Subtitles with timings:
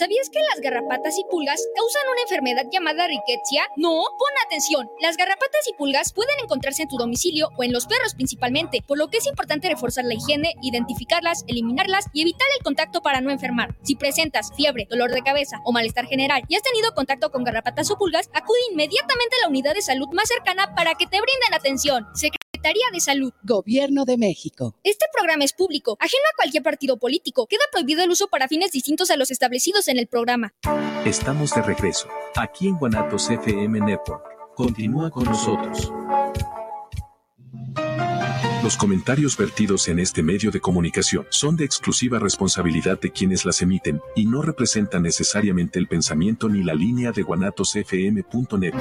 [0.00, 3.68] ¿Sabías que las garrapatas y pulgas causan una enfermedad llamada riquetia?
[3.76, 4.88] No, pon atención.
[4.98, 8.96] Las garrapatas y pulgas pueden encontrarse en tu domicilio o en los perros principalmente, por
[8.96, 13.30] lo que es importante reforzar la higiene, identificarlas, eliminarlas y evitar el contacto para no
[13.30, 13.76] enfermar.
[13.82, 17.90] Si presentas fiebre, dolor de cabeza o malestar general y has tenido contacto con garrapatas
[17.90, 21.52] o pulgas, acude inmediatamente a la unidad de salud más cercana para que te brinden
[21.52, 22.06] atención.
[22.60, 23.32] Secretaría de Salud.
[23.42, 24.74] Gobierno de México.
[24.84, 27.46] Este programa es público, ajeno a cualquier partido político.
[27.46, 30.52] Queda prohibido el uso para fines distintos a los establecidos en el programa.
[31.06, 34.22] Estamos de regreso, aquí en Guanatos FM Network.
[34.54, 35.90] Continúa con nosotros.
[38.62, 43.62] Los comentarios vertidos en este medio de comunicación son de exclusiva responsabilidad de quienes las
[43.62, 48.74] emiten y no representan necesariamente el pensamiento ni la línea de guanatosfm.net.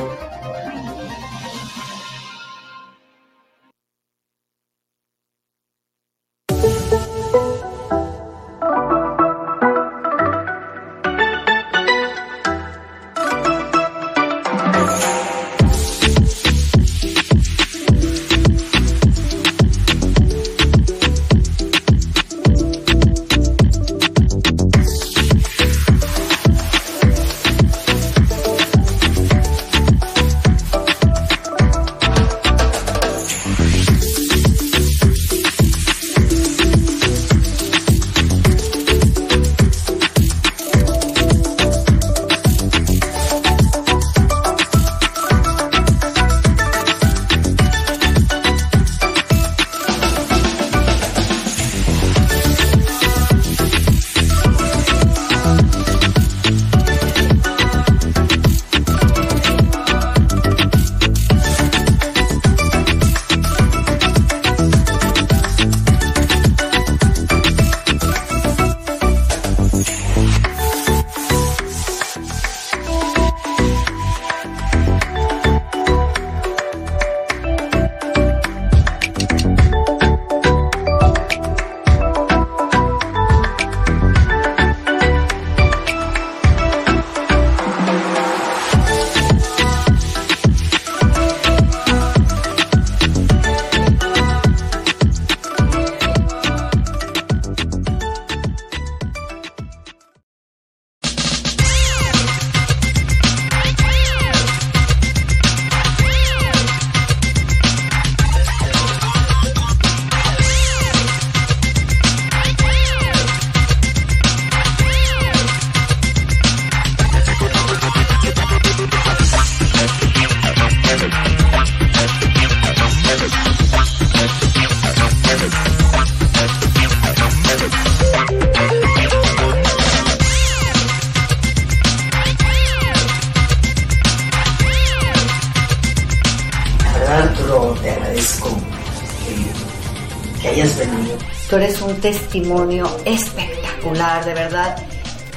[142.02, 144.76] testimonio espectacular, de verdad.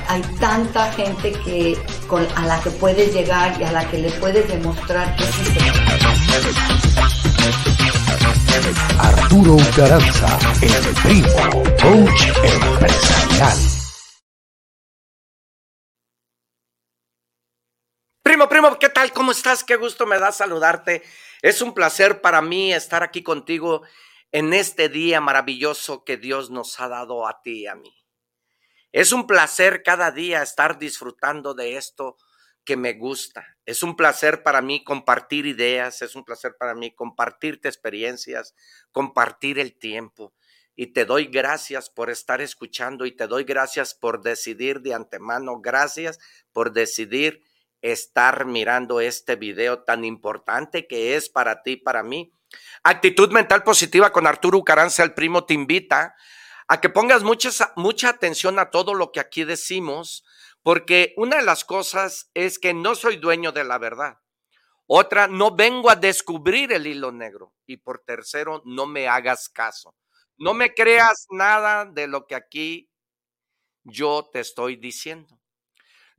[0.09, 1.77] Hay tanta gente que
[2.09, 5.43] con, a la que puedes llegar y a la que le puedes demostrar que sí
[8.99, 13.59] Arturo Garanza, el primo, coach empresarial.
[18.23, 19.13] Primo, primo, ¿qué tal?
[19.13, 19.65] ¿Cómo estás?
[19.65, 21.03] Qué gusto me da saludarte.
[21.41, 23.83] Es un placer para mí estar aquí contigo
[24.33, 27.95] en este día maravilloso que Dios nos ha dado a ti y a mí.
[28.91, 32.17] Es un placer cada día estar disfrutando de esto
[32.65, 33.47] que me gusta.
[33.67, 38.55] Es un placer para mí compartir ideas, es un placer para mí compartirte experiencias,
[38.91, 40.35] compartir el tiempo.
[40.75, 45.61] Y te doy gracias por estar escuchando y te doy gracias por decidir de antemano,
[45.61, 46.19] gracias
[46.53, 47.43] por decidir
[47.83, 52.33] estar mirando este video tan importante que es para ti, para mí
[52.83, 56.17] Actitud mental positiva con Arturo Ucaranza, el primo, te invita
[56.69, 60.25] a que pongas mucha, mucha atención a todo lo que aquí decimos,
[60.63, 64.19] porque una de las cosas es que no soy dueño de la verdad.
[64.87, 67.55] Otra, no vengo a descubrir el hilo negro.
[67.67, 69.95] Y por tercero, no me hagas caso.
[70.37, 72.91] No me creas nada de lo que aquí
[73.85, 75.41] yo te estoy diciendo.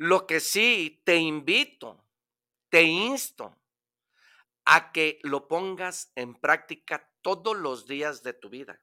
[0.03, 2.05] Lo que sí te invito,
[2.67, 3.57] te insto
[4.65, 8.81] a que lo pongas en práctica todos los días de tu vida.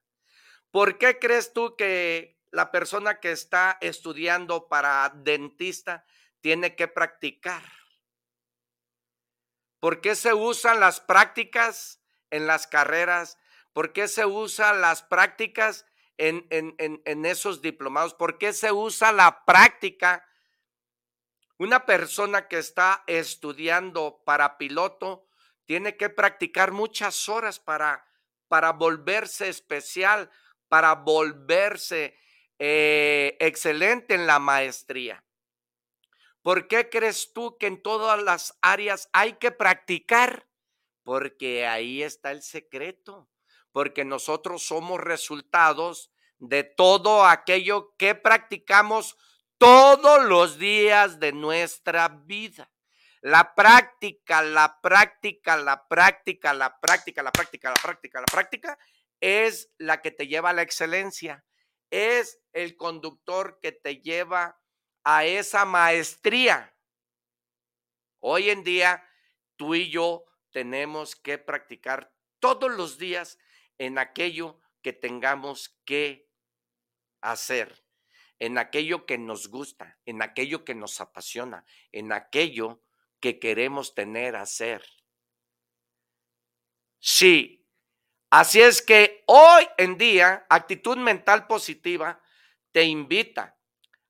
[0.71, 6.07] ¿Por qué crees tú que la persona que está estudiando para dentista
[6.41, 7.65] tiene que practicar?
[9.79, 12.01] ¿Por qué se usan las prácticas
[12.31, 13.37] en las carreras?
[13.75, 15.85] ¿Por qué se usan las prácticas
[16.17, 18.15] en, en, en, esos diplomados?
[18.15, 20.25] ¿Por qué se usa la práctica
[21.61, 25.27] Una persona que está estudiando para piloto
[25.67, 28.03] tiene que practicar muchas horas para,
[28.49, 30.31] para volverse especial,
[30.69, 32.17] para volverse
[32.59, 35.23] eh, excelente en la maestría.
[36.41, 40.49] ¿Por qué crees tú que en todas las áreas hay que practicar?
[41.03, 43.29] Porque ahí está el secreto,
[43.71, 49.19] porque nosotros somos resultados de todo aquello que practicamos
[49.61, 52.73] todos los días de nuestra vida.
[53.21, 58.79] La práctica, la práctica, la práctica, la práctica, la práctica, la práctica, la práctica
[59.21, 61.45] es la que te lleva a la excelencia.
[61.91, 64.59] Es el conductor que te lleva
[65.05, 66.75] a esa maestría.
[68.19, 69.07] Hoy en día,
[69.57, 73.37] tú y yo tenemos que practicar todos los días
[73.77, 76.31] en aquello que tengamos que
[77.21, 77.85] hacer
[78.41, 82.83] en aquello que nos gusta, en aquello que nos apasiona, en aquello
[83.21, 84.83] que queremos tener, hacer.
[86.99, 87.69] Sí,
[88.31, 92.21] así es que hoy en día, actitud mental positiva
[92.73, 93.59] te invita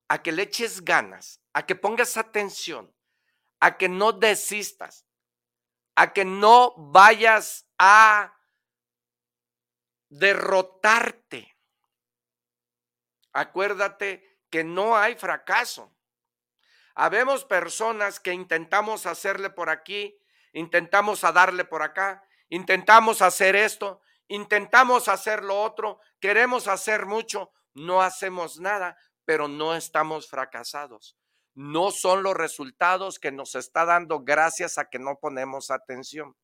[0.08, 2.94] a que le eches ganas, a que pongas atención,
[3.58, 5.06] a que no desistas,
[5.96, 8.36] a que no vayas a
[10.08, 11.49] derrotarte
[13.32, 15.94] Acuérdate que no hay fracaso.
[16.94, 20.18] Habemos personas que intentamos hacerle por aquí,
[20.52, 27.52] intentamos a darle por acá, intentamos hacer esto, intentamos hacer lo otro, queremos hacer mucho,
[27.74, 31.16] no hacemos nada, pero no estamos fracasados.
[31.54, 36.36] No son los resultados que nos está dando gracias a que no ponemos atención,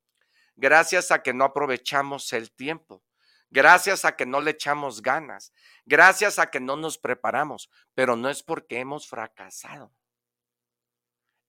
[0.55, 3.03] gracias a que no aprovechamos el tiempo
[3.50, 5.52] gracias a que no le echamos ganas,
[5.84, 9.93] gracias a que no nos preparamos, pero no es porque hemos fracasado.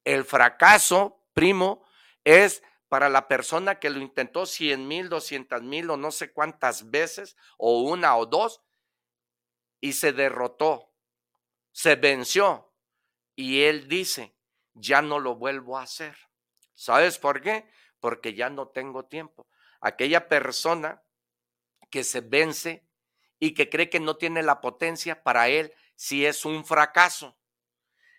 [0.04, 1.86] El fracaso, primo,
[2.24, 6.90] es para la persona que lo intentó cien mil, doscientas mil o no sé cuántas
[6.90, 8.62] veces, o una o dos,
[9.82, 10.94] y se derrotó,
[11.72, 12.74] se venció,
[13.36, 14.36] y él dice,
[14.74, 16.18] ya no lo vuelvo a hacer.
[16.74, 17.70] ¿Sabes por qué?
[18.00, 19.48] Porque ya no tengo tiempo.
[19.82, 21.04] Aquella persona
[21.90, 22.86] que se vence
[23.40, 27.38] y que cree que no tiene la potencia, para él si es un fracaso.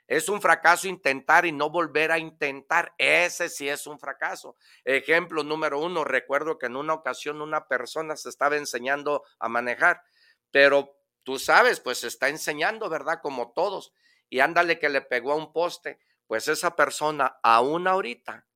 [0.07, 2.95] Es un fracaso intentar y no volver a intentar.
[2.97, 4.57] Ese sí es un fracaso.
[4.85, 10.03] Ejemplo número uno, recuerdo que en una ocasión una persona se estaba enseñando a manejar,
[10.51, 13.21] pero tú sabes, pues se está enseñando, ¿verdad?
[13.23, 13.93] Como todos.
[14.31, 15.99] Y ándale que le pegó a un poste.
[16.27, 18.47] Pues esa persona aún ahorita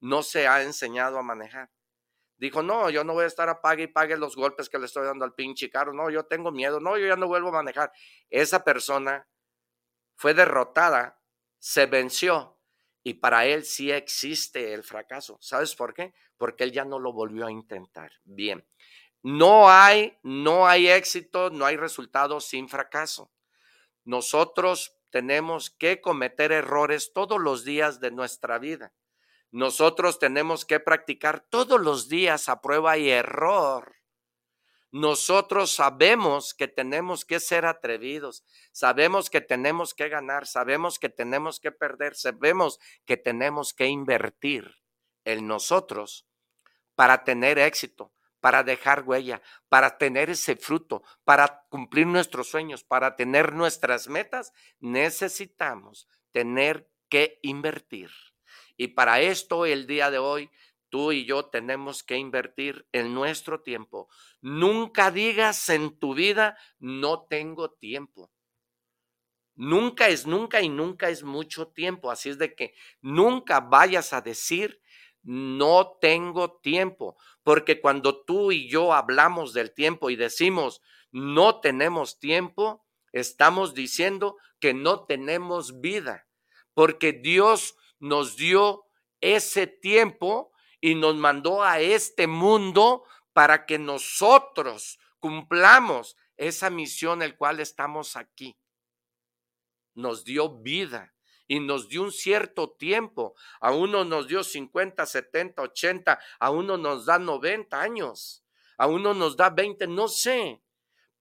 [0.00, 1.70] no se ha enseñado a manejar.
[2.38, 4.86] Dijo, no, yo no voy a estar a pague y pague los golpes que le
[4.86, 5.92] estoy dando al pinche carro.
[5.92, 6.78] No, yo tengo miedo.
[6.78, 7.92] No, yo ya no vuelvo a manejar.
[8.30, 9.28] Esa persona
[10.14, 11.20] fue derrotada,
[11.58, 12.58] se venció
[13.02, 15.38] y para él sí existe el fracaso.
[15.40, 16.14] ¿Sabes por qué?
[16.36, 18.12] Porque él ya no lo volvió a intentar.
[18.24, 18.66] Bien.
[19.22, 23.32] No hay, no hay éxito, no hay resultado sin fracaso.
[24.04, 28.92] Nosotros tenemos que cometer errores todos los días de nuestra vida.
[29.50, 33.96] Nosotros tenemos que practicar todos los días a prueba y error.
[34.90, 41.60] Nosotros sabemos que tenemos que ser atrevidos, sabemos que tenemos que ganar, sabemos que tenemos
[41.60, 44.76] que perder, sabemos que tenemos que invertir
[45.24, 46.26] en nosotros
[46.94, 53.14] para tener éxito, para dejar huella, para tener ese fruto, para cumplir nuestros sueños, para
[53.14, 58.10] tener nuestras metas, necesitamos tener que invertir.
[58.78, 60.50] Y para esto el día de hoy,
[60.88, 64.08] tú y yo tenemos que invertir en nuestro tiempo.
[64.40, 68.30] Nunca digas en tu vida, no tengo tiempo.
[69.56, 72.12] Nunca es nunca y nunca es mucho tiempo.
[72.12, 74.80] Así es de que nunca vayas a decir,
[75.24, 77.16] no tengo tiempo.
[77.42, 80.80] Porque cuando tú y yo hablamos del tiempo y decimos,
[81.10, 86.28] no tenemos tiempo, estamos diciendo que no tenemos vida.
[86.74, 88.84] Porque Dios nos dio
[89.20, 97.36] ese tiempo y nos mandó a este mundo para que nosotros cumplamos esa misión el
[97.36, 98.56] cual estamos aquí.
[99.94, 101.14] Nos dio vida
[101.48, 103.34] y nos dio un cierto tiempo.
[103.60, 108.44] A uno nos dio 50, 70, 80, a uno nos da 90 años,
[108.76, 110.62] a uno nos da 20, no sé,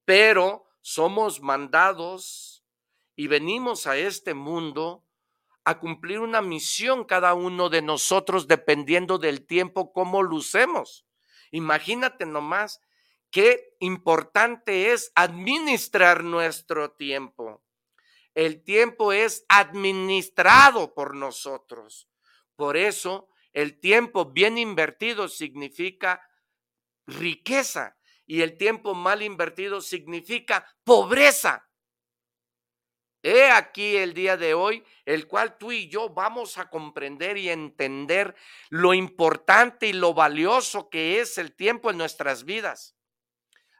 [0.06, 2.64] pero somos mandados
[3.16, 5.07] y venimos a este mundo
[5.68, 11.06] a cumplir una misión cada uno de nosotros dependiendo del tiempo como lucemos.
[11.52, 12.80] Imagínate nomás
[13.32, 17.66] qué importante es administrar nuestro tiempo.
[18.34, 22.08] el tiempo es administrado por nosotros.
[22.56, 26.22] Por eso, el tiempo bien invertido significa
[27.08, 31.67] riqueza y el tiempo mal invertido significa pobreza.
[33.24, 37.50] He aquí el día de hoy, el cual tú y yo vamos a comprender y
[37.50, 38.36] entender
[38.70, 42.96] lo importante y lo valioso que es el tiempo en nuestras vidas.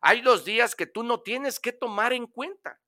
[0.02, 2.80] Hay dos días que tú no tienes que tomar en cuenta.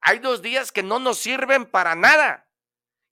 [0.00, 2.48] Hay dos días que no nos sirven para nada,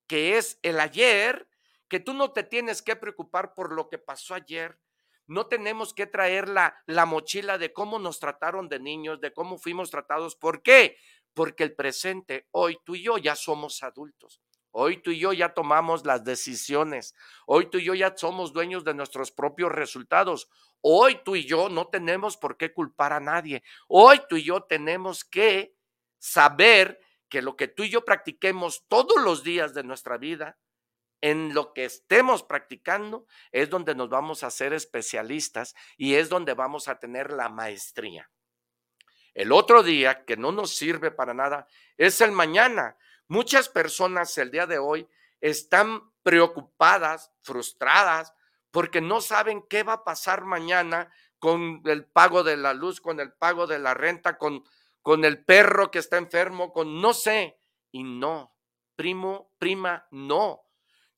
[0.07, 1.49] que es el ayer,
[1.89, 4.79] que tú no te tienes que preocupar por lo que pasó ayer.
[5.27, 9.59] No tenemos que traer la, la mochila de cómo nos trataron de niños, de cómo
[9.59, 10.37] fuimos tratados.
[10.37, 10.99] ¿Por qué?
[11.35, 14.41] Porque el presente, hoy tú y yo ya somos adultos.
[14.77, 17.15] Hoy tú y yo ya tomamos las decisiones.
[17.47, 20.49] Hoy tú y yo ya somos dueños de nuestros propios resultados.
[20.81, 23.63] Hoy tú y yo no tenemos por qué culpar a nadie.
[23.87, 25.77] Hoy tú y yo tenemos que
[26.19, 30.59] saber que lo que tú y yo practiquemos todos los días de nuestra vida,
[31.21, 36.53] en lo que estemos practicando, es donde nos vamos a ser especialistas y es donde
[36.55, 38.29] vamos a tener la maestría.
[39.35, 42.97] El otro día, que no nos sirve para nada, es el mañana.
[43.29, 45.09] Muchas personas el día de hoy
[45.41, 48.33] están preocupadas, frustradas,
[48.71, 53.21] porque no saben qué va a pasar mañana con el pago de la luz, con
[53.21, 54.65] el pago de la renta, con
[55.05, 57.61] con el perro que está enfermo, con no sé.
[57.93, 58.57] Y no,
[58.97, 60.63] primo, prima, no.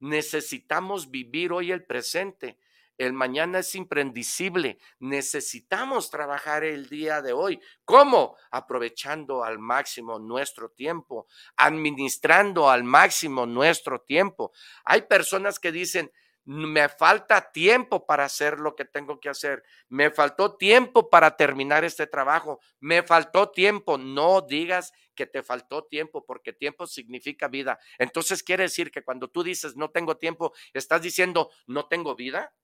[0.01, 2.59] Necesitamos vivir hoy el presente.
[2.99, 4.79] El mañana es imprendicible.
[4.99, 7.61] Necesitamos trabajar el día de hoy.
[7.85, 8.37] ¿Cómo?
[8.51, 11.27] Aprovechando al máximo nuestro tiempo,
[11.57, 14.53] administrando al máximo nuestro tiempo.
[14.85, 16.11] Hay personas que dicen,
[16.47, 21.85] me falta tiempo para hacer lo que tengo que hacer, me faltó tiempo para terminar
[21.85, 23.99] este trabajo, me faltó tiempo.
[23.99, 27.81] No digas que te faltó tiempo, porque tiempo significa vida.
[27.99, 32.55] Entonces quiere decir que cuando tú dices no tengo tiempo, estás diciendo no tengo vida.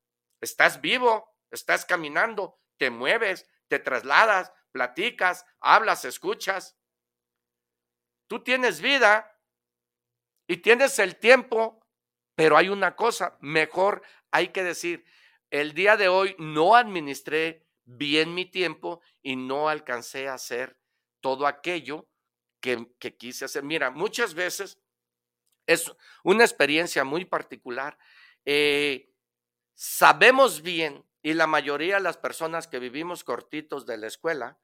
[0.42, 6.76] Estás vivo, estás caminando, te mueves, te trasladas, platicas, hablas, escuchas.
[8.26, 9.40] Tú tienes vida
[10.46, 11.82] y tienes el tiempo
[12.34, 15.04] pero hay una cosa, mejor hay que decir,
[15.50, 20.78] el día de hoy no administré bien mi tiempo y no alcancé a hacer
[21.20, 22.08] todo aquello
[22.61, 22.87] que,
[23.18, 23.64] quise hacer.
[23.64, 24.78] Mira, muchas veces
[25.66, 25.92] es
[26.25, 27.99] una experiencia muy particular.
[28.44, 29.12] Eh,
[29.74, 34.58] sabemos bien, y la mayoría de las personas que vivimos cortitos de la escuela,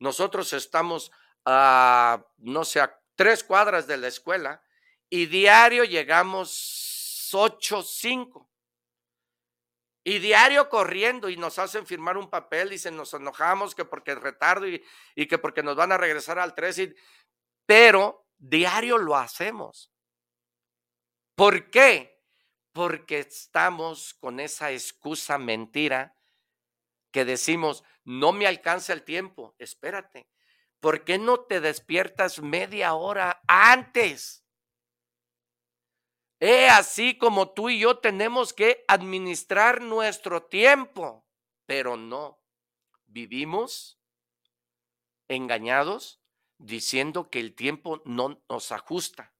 [0.00, 1.12] nosotros estamos
[1.44, 4.62] a, no sé, a tres cuadras de la escuela
[5.08, 8.48] y diario llegamos 8, 5.
[10.04, 14.12] Y diario corriendo y nos hacen firmar un papel y se nos enojamos que porque
[14.12, 14.82] es retardo y,
[15.14, 16.94] y que porque nos van a regresar al 3.
[17.64, 19.92] pero diario lo hacemos.
[21.36, 22.20] ¿Por qué?
[22.72, 26.16] Porque estamos con esa excusa mentira
[27.10, 29.54] que decimos, no me alcanza el tiempo.
[29.58, 30.28] Espérate,
[30.80, 34.44] ¿por qué no te despiertas media hora antes?
[36.40, 41.24] He así como tú y yo tenemos que administrar nuestro tiempo,
[41.66, 42.42] pero no.
[43.04, 44.00] Vivimos
[45.28, 46.20] engañados
[46.58, 49.31] diciendo que el tiempo no nos ajusta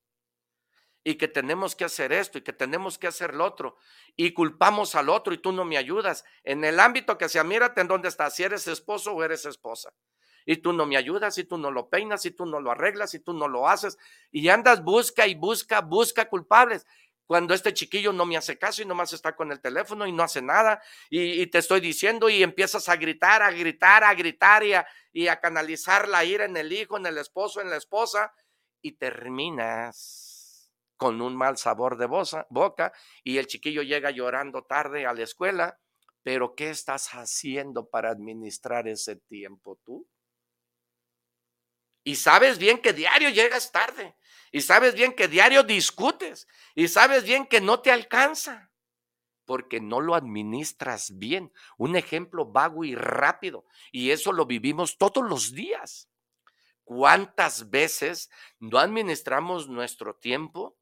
[1.04, 3.76] y que tenemos que hacer esto y que tenemos que hacer lo otro
[4.16, 6.24] y culpamos al otro y tú no me ayudas.
[6.44, 9.92] En el ámbito que sea, mírate en dónde estás, si eres esposo o eres esposa
[10.44, 13.14] y tú no me ayudas, y tú no lo peinas, y tú no lo arreglas,
[13.14, 13.98] y tú no lo haces,
[14.30, 16.86] y andas busca y busca, busca culpables.
[17.26, 20.22] Cuando este chiquillo no me hace caso y nomás está con el teléfono y no
[20.22, 24.74] hace nada, y, te estoy diciendo, y empiezas a gritar, a gritar, a gritar y
[24.74, 28.34] a, y a canalizar la ira en el hijo, en el esposo, en la esposa,
[28.82, 30.31] y terminas
[31.02, 32.92] con un mal sabor de boca,
[33.24, 35.80] y el chiquillo llega llorando tarde a la escuela.
[36.22, 40.06] Pero ¿qué estás haciendo para administrar ese tiempo tú?
[42.04, 44.16] Y sabes bien que diario llegas tarde.
[44.52, 46.46] Y sabes bien que diario discutes.
[46.76, 48.70] Y sabes bien que no te alcanza.
[49.44, 51.52] Porque no lo administras bien.
[51.78, 53.66] Un ejemplo vago y rápido.
[53.90, 56.08] Y eso lo vivimos todos los días.
[56.84, 58.30] ¿Cuántas veces
[58.60, 60.78] no administramos nuestro tiempo?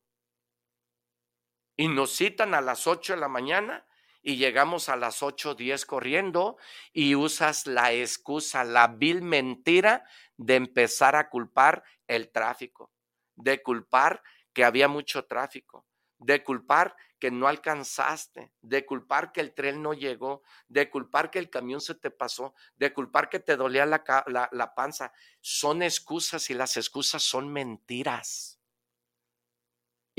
[1.81, 3.87] Y nos citan a las 8 de la mañana
[4.21, 6.59] y llegamos a las 8.10 corriendo
[6.93, 10.05] y usas la excusa, la vil mentira
[10.37, 12.93] de empezar a culpar el tráfico,
[13.35, 14.23] de culpar
[14.53, 15.87] que había mucho tráfico,
[16.19, 21.39] de culpar que no alcanzaste, de culpar que el tren no llegó, de culpar que
[21.39, 24.05] el camión se te pasó, de culpar que te dolía la,
[24.53, 25.15] la, panza.
[25.41, 28.60] Son excusas y las excusas son mentiras.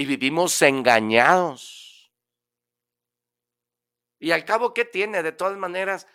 [0.02, 2.12] Y vivimos engañados.
[4.18, 5.22] Y al cabo, ¿qué tiene?
[5.22, 6.08] De todas maneras,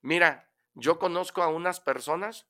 [0.00, 2.46] mira, yo conozco a unas personas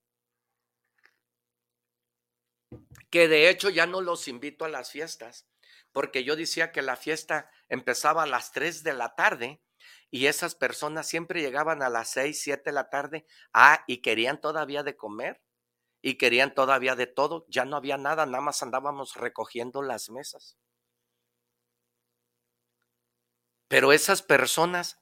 [3.11, 5.49] que de hecho ya no los invito a las fiestas
[5.91, 9.61] porque yo decía que la fiesta empezaba a las 3 de la tarde
[10.13, 14.41] y esas personas siempre llegaban a las 6, 7 de la tarde, ah, y querían
[14.41, 15.43] todavía de comer
[16.03, 20.57] y querían todavía de todo, ya no había nada, nada más andábamos recogiendo las mesas.
[23.69, 24.99] Pero esas personas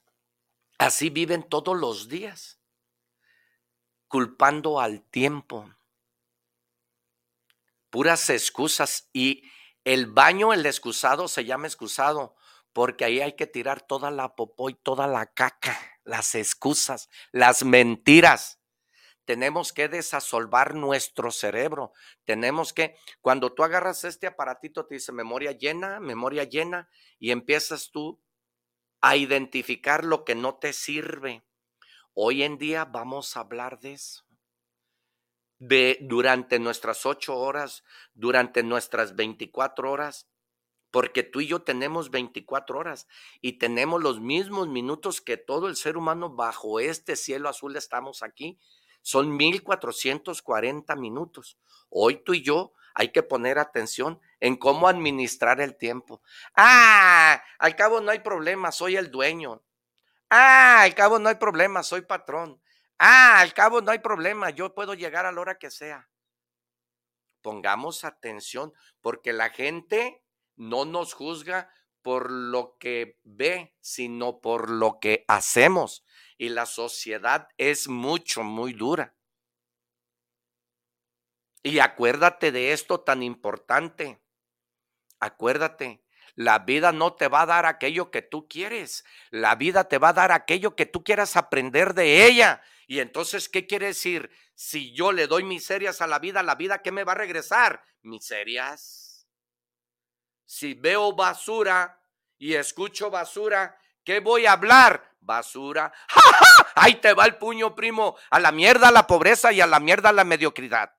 [0.77, 2.59] así viven todos los días,
[4.07, 5.73] culpando al tiempo,
[7.89, 9.43] puras excusas y
[9.83, 12.35] el baño, el excusado, se llama excusado
[12.73, 17.63] porque ahí hay que tirar toda la popó y toda la caca, las excusas, las
[17.63, 18.59] mentiras.
[19.25, 21.91] Tenemos que desasolvar nuestro cerebro.
[22.23, 27.89] Tenemos que, cuando tú agarras este aparatito, te dice memoria llena, memoria llena, y empiezas
[27.89, 28.21] tú
[29.01, 31.43] a identificar lo que no te sirve.
[32.13, 34.27] Hoy en día vamos a hablar de eso
[35.59, 40.27] de, durante nuestras ocho horas, durante nuestras 24 horas,
[40.91, 43.07] porque tú y yo tenemos 24 horas
[43.41, 48.23] y tenemos los mismos minutos que todo el ser humano bajo este cielo azul estamos
[48.23, 48.57] aquí.
[49.01, 51.57] Son 1440 minutos.
[51.89, 56.21] Hoy tú y yo hay que poner atención en cómo administrar el tiempo.
[56.55, 59.63] Ah, al cabo no hay problema, soy el dueño.
[60.29, 62.61] Ah, al cabo no hay problema, soy patrón.
[62.99, 66.09] Ah, al cabo no hay problema, yo puedo llegar a la hora que sea.
[67.41, 70.23] Pongamos atención porque la gente
[70.55, 76.05] no nos juzga por lo que ve, sino por lo que hacemos.
[76.37, 79.15] Y la sociedad es mucho, muy dura.
[81.63, 84.21] Y acuérdate de esto tan importante.
[85.19, 86.03] Acuérdate,
[86.35, 89.05] la vida no te va a dar aquello que tú quieres.
[89.31, 92.61] La vida te va a dar aquello que tú quieras aprender de ella.
[92.85, 94.29] Y entonces, ¿qué quiere decir?
[94.53, 97.83] Si yo le doy miserias a la vida, ¿la vida qué me va a regresar?
[98.03, 99.27] Miserias.
[100.45, 101.99] Si veo basura
[102.37, 105.15] y escucho basura, ¿qué voy a hablar?
[105.19, 105.91] Basura.
[106.07, 106.21] ¡Ja,
[106.75, 108.15] Ahí te va el puño, primo.
[108.29, 110.96] A la mierda la pobreza y a la mierda la mediocridad.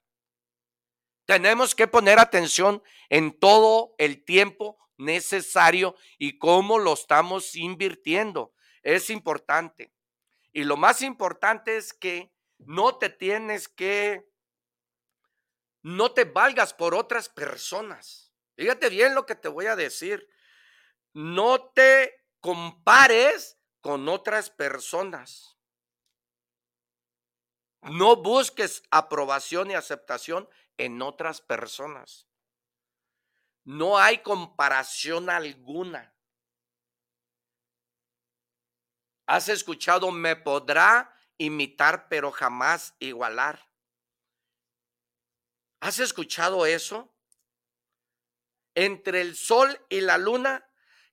[1.29, 8.55] Tenemos que poner atención en todo el tiempo necesario y cómo lo estamos invirtiendo.
[8.83, 9.93] Es importante.
[10.55, 14.27] Y lo más importante es que no te tienes que,
[15.83, 18.33] no te valgas por otras personas.
[18.57, 20.27] Fíjate bien lo que te voy a decir.
[21.13, 25.58] No te compares con otras personas.
[27.83, 32.29] No busques aprobación y aceptación en otras personas.
[33.65, 36.15] No hay comparación alguna.
[39.27, 43.69] Has escuchado, me podrá imitar, pero jamás igualar.
[45.81, 47.15] ¿Has escuchado eso?
[48.75, 50.69] Entre el sol y la luna,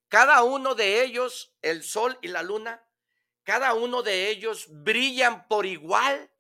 [0.08, 2.88] cada uno de ellos, el sol y la luna,
[3.43, 6.32] cada uno de ellos brillan por igual,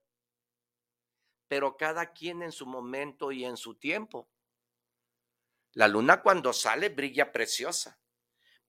[1.55, 4.27] pero cada quien en su momento y en su tiempo.
[5.71, 7.97] La luna cuando sale brilla preciosa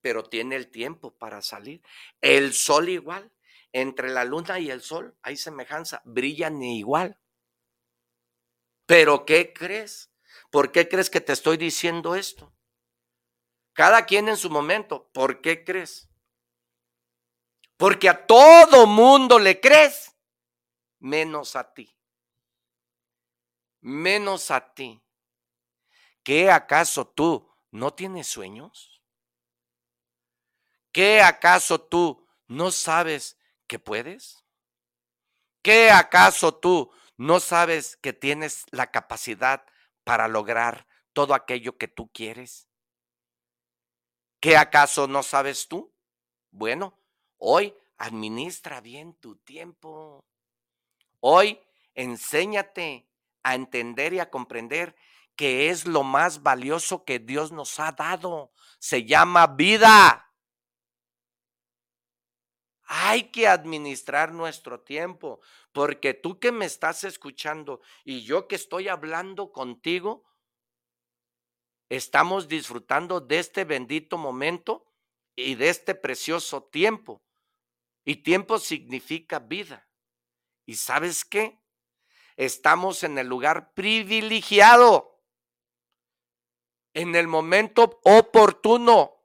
[0.01, 1.83] pero tiene el tiempo para salir.
[2.21, 3.33] El sol igual,
[3.73, 7.19] entre la luna y el sol hay semejanza, brillan igual.
[8.87, 10.13] Pero ¿qué crees?
[10.53, 12.55] ¿Por qué crees que te estoy diciendo esto?
[13.73, 16.09] Cada quien en su momento, ¿por qué crees?
[17.77, 20.15] Porque a todo mundo le crees,
[21.01, 21.96] menos a ti.
[23.87, 25.01] Menos a ti.
[26.25, 29.01] ¿Qué acaso tú no tienes sueños?
[30.91, 34.45] ¿Qué acaso tú no sabes que puedes?
[35.63, 39.65] ¿Qué acaso tú no sabes que tienes la capacidad
[40.03, 42.67] para lograr todo aquello que tú quieres?
[44.41, 45.95] ¿Qué acaso no sabes tú?
[46.51, 46.99] Bueno,
[47.39, 50.25] hoy administra bien tu tiempo.
[51.21, 51.61] Hoy
[51.95, 53.07] enséñate
[53.47, 54.97] a entender y a comprender
[55.37, 58.53] que es lo más valioso que Dios nos ha dado.
[58.81, 60.33] Se llama vida.
[62.89, 68.89] Hay que administrar nuestro tiempo, porque tú que me estás escuchando y yo que estoy
[68.89, 70.25] hablando contigo,
[71.89, 74.93] estamos disfrutando de este bendito momento
[75.37, 77.23] y de este precioso tiempo.
[78.05, 79.89] Y tiempo significa vida.
[80.65, 81.61] ¿Y sabes qué?
[82.37, 85.23] Estamos en el lugar privilegiado,
[86.93, 89.25] en el momento oportuno,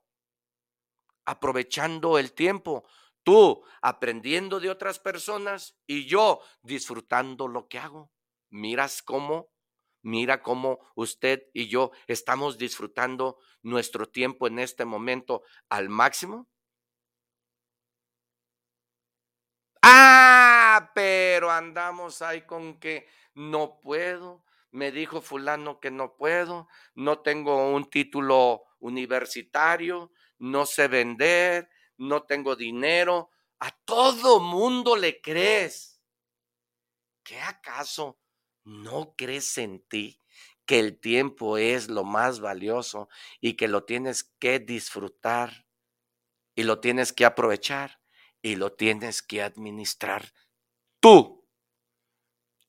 [1.24, 2.84] aprovechando el tiempo.
[3.22, 8.10] Tú aprendiendo de otras personas y yo disfrutando lo que hago.
[8.50, 9.52] Miras cómo,
[10.02, 16.48] mira cómo usted y yo estamos disfrutando nuestro tiempo en este momento al máximo.
[20.82, 24.44] Ah, pero andamos ahí con que no puedo.
[24.72, 31.68] Me dijo fulano que no puedo, no tengo un título universitario, no sé vender,
[31.98, 33.30] no tengo dinero.
[33.60, 36.00] A todo mundo le crees.
[37.22, 38.18] ¿Qué acaso
[38.64, 40.18] no crees en ti
[40.66, 43.08] que el tiempo es lo más valioso
[43.40, 45.66] y que lo tienes que disfrutar
[46.56, 48.00] y lo tienes que aprovechar
[48.40, 50.32] y lo tienes que administrar
[51.02, 51.44] tú?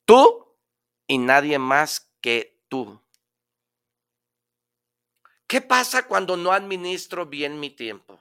[0.04, 0.58] Tú
[1.06, 3.00] y nadie más que tú.
[5.46, 8.20] ¿Qué pasa cuando no administro bien mi tiempo?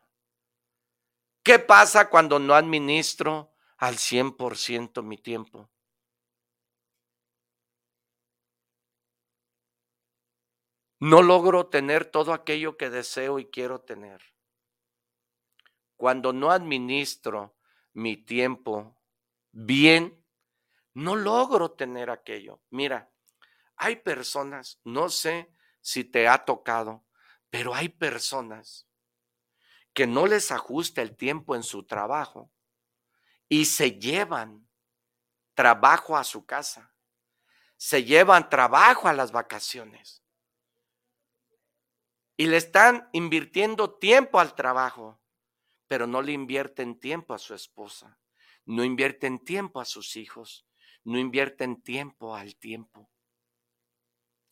[1.43, 5.69] ¿Qué pasa cuando no administro al 100% mi tiempo?
[10.99, 14.21] No logro tener todo aquello que deseo y quiero tener.
[15.97, 17.57] Cuando no administro
[17.93, 18.95] mi tiempo
[19.53, 20.21] bien,
[20.93, 22.61] no logro tener aquello.
[22.69, 23.09] Mira,
[23.77, 27.05] hay personas, no sé si te ha tocado,
[27.49, 28.87] pero hay personas
[29.93, 32.51] que no les ajusta el tiempo en su trabajo
[33.47, 34.67] y se llevan
[35.53, 36.93] trabajo a su casa,
[37.77, 40.23] se llevan trabajo a las vacaciones
[42.37, 45.21] y le están invirtiendo tiempo al trabajo,
[45.87, 48.17] pero no le invierten tiempo a su esposa,
[48.65, 50.65] no invierten tiempo a sus hijos,
[51.03, 53.09] no invierten tiempo al tiempo.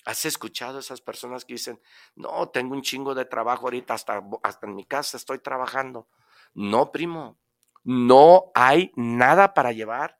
[0.03, 1.79] ¿Has escuchado a esas personas que dicen,
[2.15, 6.09] no, tengo un chingo de trabajo ahorita, hasta, hasta en mi casa estoy trabajando?
[6.53, 7.39] No, primo,
[7.83, 10.17] no hay nada para llevar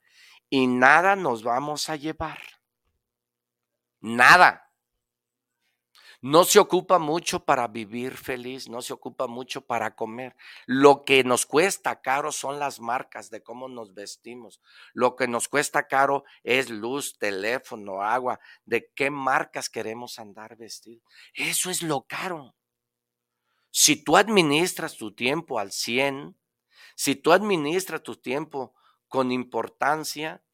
[0.48, 2.38] y nada nos vamos a llevar.
[4.00, 4.71] Nada.
[6.24, 10.36] No se ocupa mucho para vivir feliz, no se ocupa mucho para comer.
[10.66, 14.60] Lo que nos cuesta caro son las marcas de cómo nos vestimos.
[14.94, 21.02] Lo que nos cuesta caro es luz, teléfono, agua, de qué marcas queremos andar vestidos.
[21.34, 22.54] Eso es lo caro.
[23.72, 26.38] Si tú administras tu tiempo al 100,
[26.94, 28.76] si tú administras tu tiempo
[29.08, 30.44] con importancia,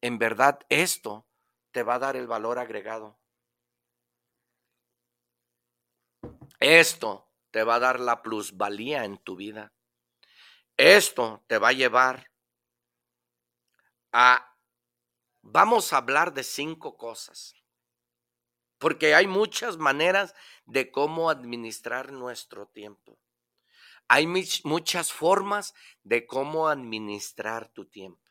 [0.00, 1.26] en verdad esto
[1.72, 3.18] te va a dar el valor agregado.
[6.60, 9.72] Esto te va a dar la plusvalía en tu vida.
[10.76, 12.30] Esto te va a llevar
[14.12, 14.54] a...
[15.42, 17.54] Vamos a hablar de cinco cosas,
[18.78, 23.18] porque hay muchas maneras de cómo administrar nuestro tiempo.
[24.08, 28.22] Hay muchas formas de cómo administrar tu tiempo.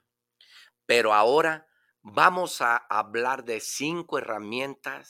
[0.85, 1.67] Pero ahora
[2.01, 5.09] vamos a hablar de cinco herramientas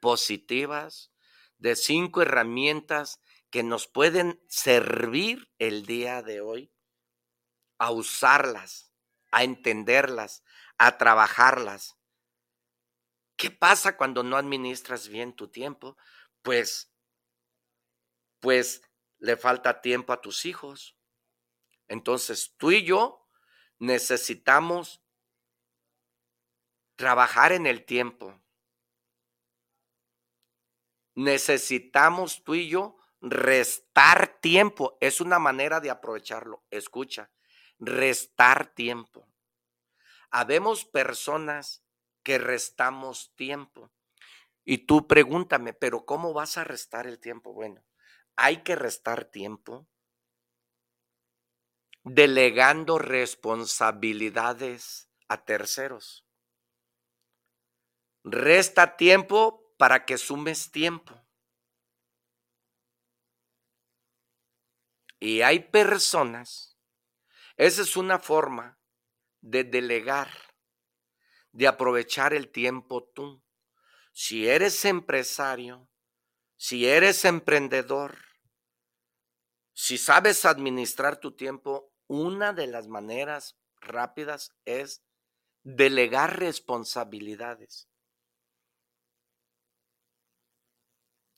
[0.00, 1.11] positivas
[1.62, 6.72] de cinco herramientas que nos pueden servir el día de hoy
[7.78, 8.92] a usarlas,
[9.30, 10.42] a entenderlas,
[10.76, 11.96] a trabajarlas.
[13.36, 15.96] ¿Qué pasa cuando no administras bien tu tiempo?
[16.42, 16.92] Pues,
[18.40, 18.82] pues
[19.18, 20.98] le falta tiempo a tus hijos.
[21.86, 23.28] Entonces tú y yo
[23.78, 25.00] necesitamos
[26.96, 28.41] trabajar en el tiempo
[31.14, 34.96] necesitamos tú y yo restar tiempo.
[35.00, 36.64] Es una manera de aprovecharlo.
[36.70, 37.30] Escucha,
[37.78, 39.28] restar tiempo.
[40.30, 41.84] Habemos personas
[42.22, 43.90] que restamos tiempo.
[44.64, 47.52] Y tú pregúntame, pero ¿cómo vas a restar el tiempo?
[47.52, 47.84] Bueno,
[48.36, 49.88] hay que restar tiempo
[52.04, 56.26] delegando responsabilidades a terceros.
[58.24, 61.20] Resta tiempo para que sumes tiempo.
[65.18, 66.78] Y hay personas,
[67.56, 68.78] esa es una forma
[69.40, 70.30] de delegar,
[71.50, 73.42] de aprovechar el tiempo tú.
[74.12, 75.90] Si eres empresario,
[76.56, 78.18] si eres emprendedor,
[79.72, 85.02] si sabes administrar tu tiempo, una de las maneras rápidas es
[85.64, 87.88] delegar responsabilidades.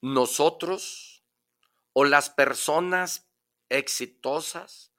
[0.04, 1.24] Nosotros
[1.94, 3.26] o las personas
[3.70, 4.92] exitosas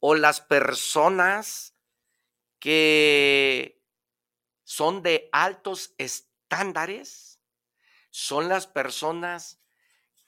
[0.00, 1.76] o las personas
[2.58, 3.84] que
[4.64, 7.42] son de altos estándares
[8.10, 9.60] son las personas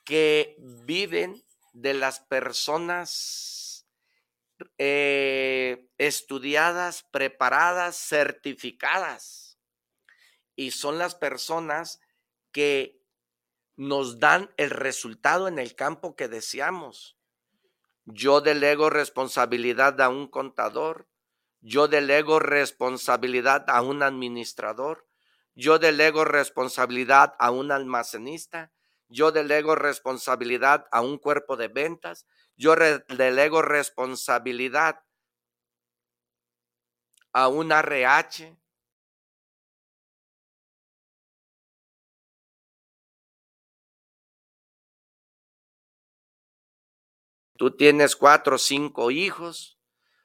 [0.04, 3.86] que viven de las personas
[4.76, 9.58] eh, estudiadas, preparadas, certificadas.
[10.56, 12.02] Y son las personas
[12.52, 12.99] que
[13.80, 17.16] nos dan el resultado en el campo que deseamos.
[18.04, 21.08] Yo delego responsabilidad a un contador,
[21.62, 25.08] yo delego responsabilidad a un administrador,
[25.54, 28.70] yo delego responsabilidad a un almacenista,
[29.08, 35.00] yo delego responsabilidad a un cuerpo de ventas, yo delego responsabilidad
[37.32, 38.59] a un RH.
[47.60, 49.78] Tú tienes cuatro o cinco hijos.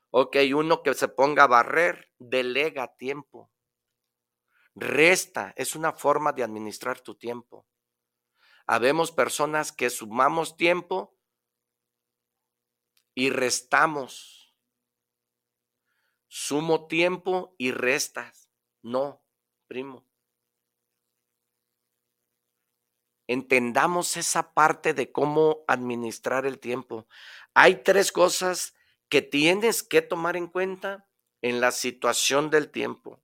[0.09, 3.51] Ok, uno que se ponga a barrer, delega tiempo.
[4.73, 7.67] Resta, es una forma de administrar tu tiempo.
[8.65, 11.19] Habemos personas que sumamos tiempo
[13.13, 14.55] y restamos.
[16.29, 18.49] Sumo tiempo y restas.
[18.81, 19.25] No,
[19.67, 20.07] primo.
[23.27, 27.07] Entendamos esa parte de cómo administrar el tiempo.
[27.53, 28.75] Hay tres cosas
[29.09, 31.07] que tienes que tomar en cuenta
[31.41, 33.19] en la situación del tiempo.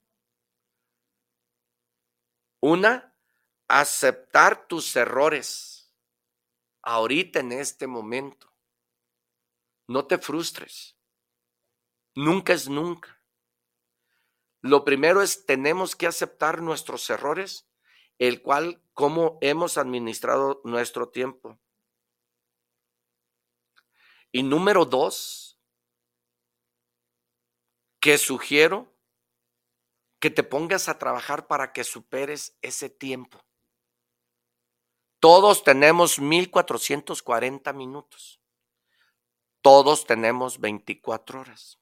[2.60, 3.16] Una,
[3.68, 5.94] aceptar tus errores
[6.84, 8.52] ahorita en este momento.
[9.88, 10.96] No te frustres.
[12.16, 13.20] Nunca es nunca.
[14.62, 17.68] Lo primero es tenemos que aceptar nuestros errores,
[18.20, 21.60] el cual cómo hemos administrado nuestro tiempo.
[24.32, 25.60] Y número dos,
[27.99, 28.91] que sugiero
[30.19, 33.43] que te pongas a trabajar para que superes ese tiempo.
[35.19, 38.41] Todos tenemos 1440 minutos.
[39.62, 41.80] Todos tenemos 24 horas.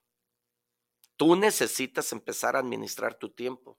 [1.15, 3.77] Tú necesitas empezar a administrar tu tiempo.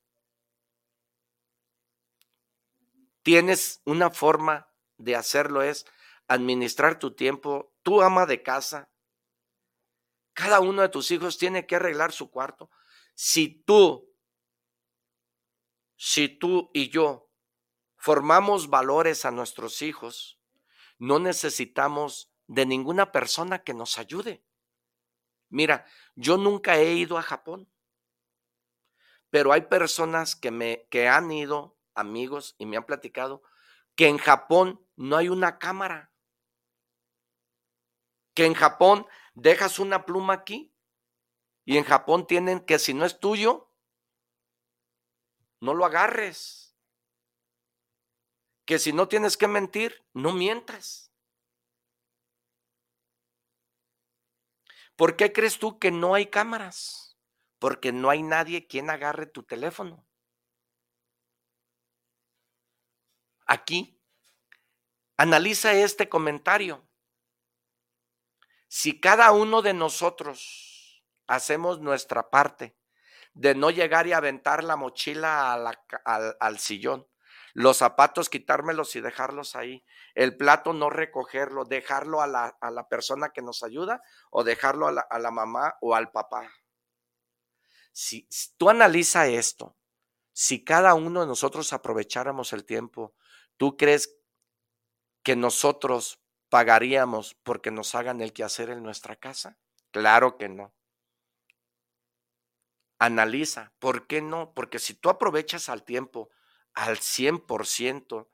[3.22, 5.86] Tienes una forma de hacerlo es
[6.28, 7.74] administrar tu tiempo.
[7.82, 8.90] Tú ama de casa.
[10.32, 12.70] Cada uno de tus hijos tiene que arreglar su cuarto.
[13.14, 14.14] Si tú,
[15.96, 17.30] si tú y yo
[17.96, 20.40] formamos valores a nuestros hijos,
[20.98, 24.44] no necesitamos de ninguna persona que nos ayude.
[25.50, 27.70] Mira, yo nunca he ido a Japón,
[29.30, 33.42] pero hay personas que me que han ido, amigos, y me han platicado
[33.94, 36.12] que en Japón no hay una cámara.
[38.34, 40.74] Que en Japón dejas una pluma aquí
[41.64, 43.72] y en Japón tienen que si no es tuyo,
[45.60, 46.60] no lo agarres
[48.70, 51.10] que si no tienes que mentir, no mientas.
[54.94, 57.18] ¿Por qué crees tú que no hay cámaras?
[57.58, 60.06] Porque no hay nadie quien agarre tu teléfono.
[63.50, 64.00] Aquí,
[65.16, 66.88] analiza este comentario.
[68.68, 72.78] Si cada uno de nosotros hacemos nuestra parte
[73.34, 75.52] de no llegar y aventar la mochila
[76.38, 77.08] al, sillón,
[77.52, 79.84] los zapatos quitármelos y dejarlos ahí,
[80.14, 84.86] el plato no recogerlo, dejarlo a la, a la persona que nos ayuda o dejarlo
[84.86, 86.48] a la, a la mamá o al papá.
[87.90, 89.76] Si tú analiza esto,
[90.32, 93.16] si cada uno de nosotros aprovecháramos el tiempo,
[93.60, 94.16] ¿tú crees
[95.22, 96.20] que nosotros
[96.50, 99.58] pagaríamos porque nos hagan el quehacer en nuestra casa?
[99.92, 100.74] Claro que no.
[102.98, 104.52] Analiza, ¿por qué no?
[104.52, 106.28] Porque si tú aprovechas al tiempo
[106.74, 108.28] al 100%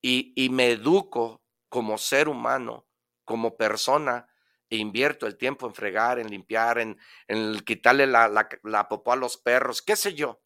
[0.00, 2.86] y, y me educo como ser humano,
[3.24, 4.28] como persona,
[4.70, 6.96] e invierto el tiempo en fregar, en limpiar, en,
[7.64, 10.40] quitarle la, la, la popó a los perros, qué sé yo.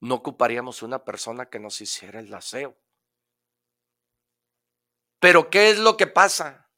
[0.00, 2.76] No ocuparíamos una persona que nos hiciera el aseo.
[5.20, 6.70] Pero ¿qué es lo que pasa?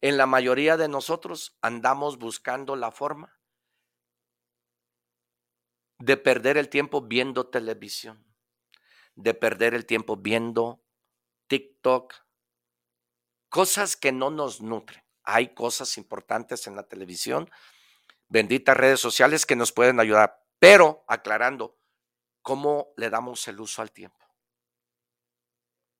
[0.00, 3.38] En la mayoría de nosotros andamos buscando la forma
[5.98, 8.24] de perder el tiempo viendo televisión,
[9.14, 10.82] de perder el tiempo viendo
[11.48, 12.14] TikTok,
[13.48, 15.02] cosas que no nos nutren.
[15.24, 17.50] Hay cosas importantes en la televisión,
[18.28, 21.77] benditas redes sociales que nos pueden ayudar, pero aclarando
[22.42, 24.16] cómo le damos el uso al tiempo.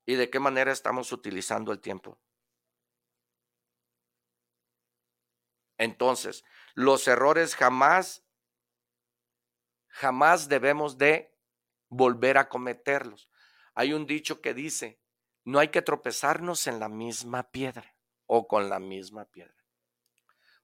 [0.07, 2.19] y de qué manera estamos utilizando el tiempo.
[5.77, 8.25] Entonces, los errores jamás,
[9.89, 11.37] jamás debemos de
[11.91, 13.31] volver a cometerlos.
[13.75, 14.99] Hay un dicho que dice,
[15.45, 19.63] no hay que tropezarnos en la misma piedra o con la misma piedra.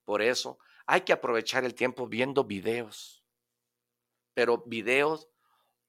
[0.05, 3.27] Por eso hay que aprovechar el tiempo viendo videos,
[4.33, 5.29] pero videos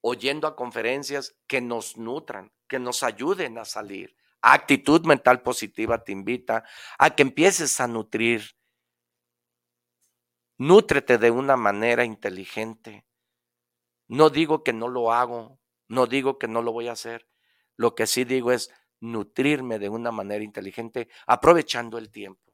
[0.08, 4.16] oyendo a conferencias que nos nutran, que nos ayuden a salir.
[4.40, 6.62] Actitud mental positiva te invita
[6.96, 8.56] a que empieces a nutrir.
[10.58, 13.04] Nútrete de una manera inteligente.
[14.06, 17.28] No digo que no lo hago, no digo que no lo voy a hacer.
[17.74, 22.52] Lo que sí digo es nutrirme de una manera inteligente, aprovechando el tiempo.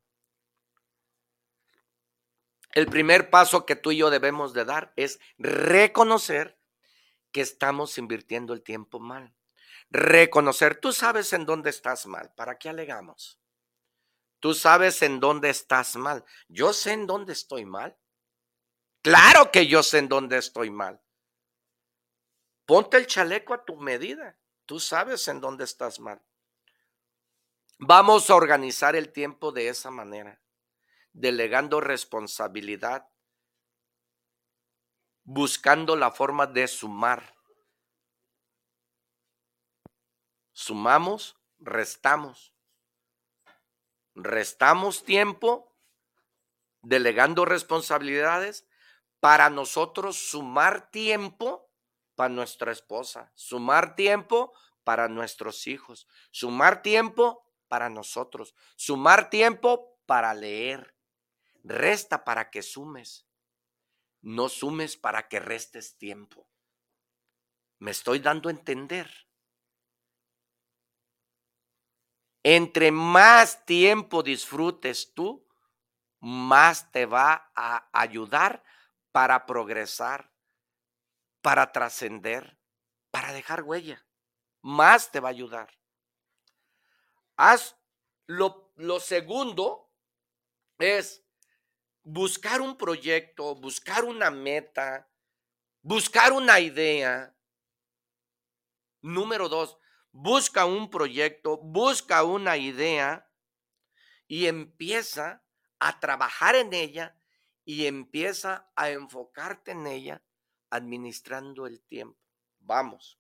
[2.73, 6.62] El primer paso que tú y yo debemos de dar es reconocer
[7.33, 9.35] que estamos invirtiendo el tiempo mal.
[9.91, 13.41] Reconocer, tú sabes en dónde estás mal, ¿para qué alegamos?
[14.41, 16.25] Tú sabes en dónde estás mal.
[16.49, 17.97] Yo sé en dónde estoy mal.
[19.01, 21.01] Claro que yo sé en dónde estoy mal.
[22.67, 24.37] Ponte el chaleco a tu medida.
[24.67, 26.21] Tú sabes en dónde estás mal.
[27.79, 30.43] Vamos a organizar el tiempo de esa manera
[31.13, 33.09] delegando responsabilidad,
[35.25, 37.35] buscando la forma de sumar.
[40.53, 42.53] Sumamos, restamos.
[44.15, 45.75] Restamos tiempo,
[46.83, 48.67] delegando responsabilidades
[49.21, 51.71] para nosotros sumar tiempo
[52.15, 54.53] para nuestra esposa, sumar tiempo
[54.85, 60.95] para nuestros hijos, sumar tiempo para nosotros, sumar tiempo para leer,
[61.65, 63.25] Resta para que sumes.
[64.23, 66.49] No sumes para que restes tiempo.
[67.79, 69.11] Me estoy dando a entender.
[72.45, 75.47] Entre más tiempo disfrutes tú,
[76.21, 78.65] más te va a ayudar
[79.11, 80.33] para progresar,
[81.41, 82.61] para trascender,
[83.11, 84.07] para dejar huella.
[84.61, 85.77] Más te va a ayudar.
[87.37, 87.77] Haz
[88.27, 89.93] lo, lo segundo
[90.79, 91.25] es
[92.05, 95.09] buscar un proyecto, buscar una meta,
[95.83, 97.35] buscar una idea.
[99.01, 99.79] Número dos,
[100.11, 103.29] busca un proyecto, busca una idea
[104.27, 105.45] y empieza
[105.79, 107.17] a trabajar en ella
[107.65, 110.23] y empieza a enfocarte en ella
[110.71, 112.19] administrando el tiempo.
[112.61, 113.19] Vamos.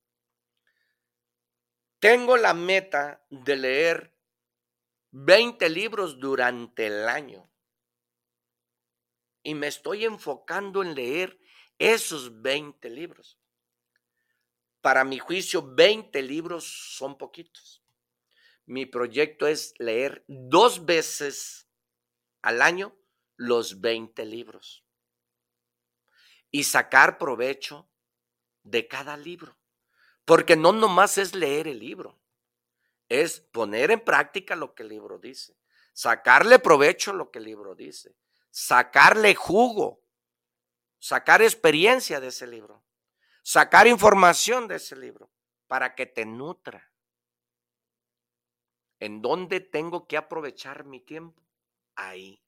[1.99, 4.16] Tengo la meta de leer
[5.11, 7.52] 20 libros durante el año
[9.42, 11.38] y me estoy enfocando en leer
[11.78, 13.38] esos 20 libros.
[14.81, 16.64] Para mi juicio, 20 libros
[16.96, 17.83] son poquitos.
[18.66, 21.68] Mi proyecto es leer dos veces
[22.42, 22.96] al año
[23.37, 24.85] los 20 libros
[26.50, 27.88] y sacar provecho
[28.62, 29.59] de cada libro.
[30.24, 32.20] Porque no nomás es leer el libro,
[33.09, 35.57] es poner en práctica lo que el libro dice,
[35.92, 38.14] sacarle provecho a lo que el libro dice,
[38.53, 40.05] sacarle jugo,
[40.99, 42.85] sacar experiencia de ese libro,
[43.43, 45.33] sacar información de ese libro
[45.67, 46.93] para que te nutra.
[49.01, 51.43] ¿En dónde tengo que aprovechar mi tiempo?
[51.97, 52.45] Ahí,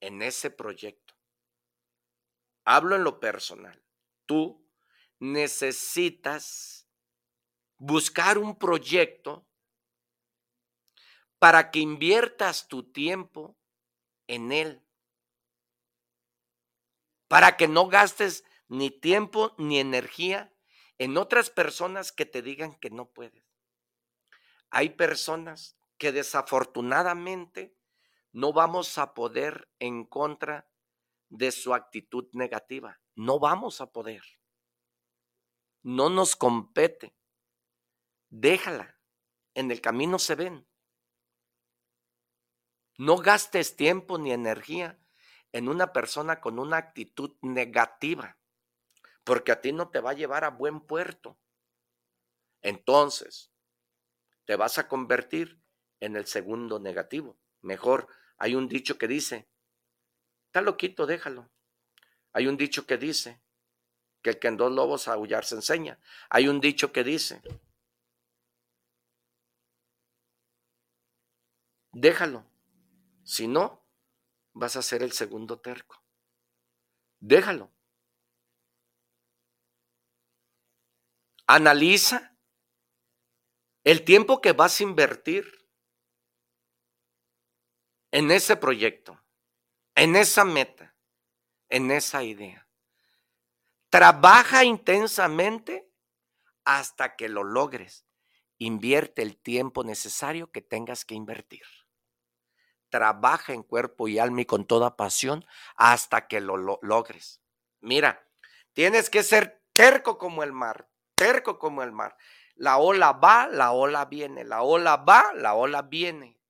[0.00, 1.14] en ese proyecto.
[2.64, 3.80] Hablo en lo personal.
[4.24, 4.66] Tú
[5.20, 6.88] necesitas
[7.76, 9.46] buscar un proyecto
[11.38, 13.56] para que inviertas tu tiempo
[14.26, 14.85] en él
[17.28, 20.52] para que no gastes ni tiempo ni energía
[20.98, 23.44] en otras personas que te digan que no puedes.
[24.70, 27.76] Hay personas que desafortunadamente
[28.32, 30.68] no vamos a poder en contra
[31.28, 33.00] de su actitud negativa.
[33.14, 34.22] No vamos a poder.
[35.82, 37.16] No nos compete.
[38.28, 38.98] Déjala.
[39.54, 40.68] En el camino se ven.
[42.98, 44.98] No gastes tiempo ni energía
[45.52, 48.36] en una persona con una actitud negativa,
[49.24, 51.38] porque a ti no te va a llevar a buen puerto.
[52.62, 53.50] Entonces,
[54.44, 55.60] te vas a convertir
[56.00, 57.38] en el segundo negativo.
[57.62, 59.48] Mejor, hay un dicho que dice,
[60.46, 61.50] está loquito, déjalo.
[62.32, 63.40] Hay un dicho que dice,
[64.26, 66.00] que el que en dos lobos aullar se enseña.
[66.28, 67.40] Hay un dicho que dice,
[71.92, 72.44] déjalo.
[73.22, 73.85] Si no,
[74.56, 76.02] vas a ser el segundo terco.
[77.20, 77.70] Déjalo.
[81.46, 82.36] Analiza
[83.84, 85.46] El tiempo que vas a invertir
[88.10, 89.22] en ese proyecto,
[89.94, 90.96] en esa meta,
[91.68, 92.68] en esa idea.
[93.90, 95.88] Trabaja intensamente
[96.64, 98.06] hasta que lo logres.
[98.58, 101.85] Invierte el tiempo necesario que tengas que invertir.
[102.96, 105.44] Trabaja en cuerpo y alma y con toda pasión
[105.74, 107.42] hasta que lo, logres.
[107.82, 108.26] Mira,
[108.72, 112.16] tienes que ser terco como el mar, terco como el mar.
[112.54, 116.40] La ola va, la ola viene, la ola va, la ola viene.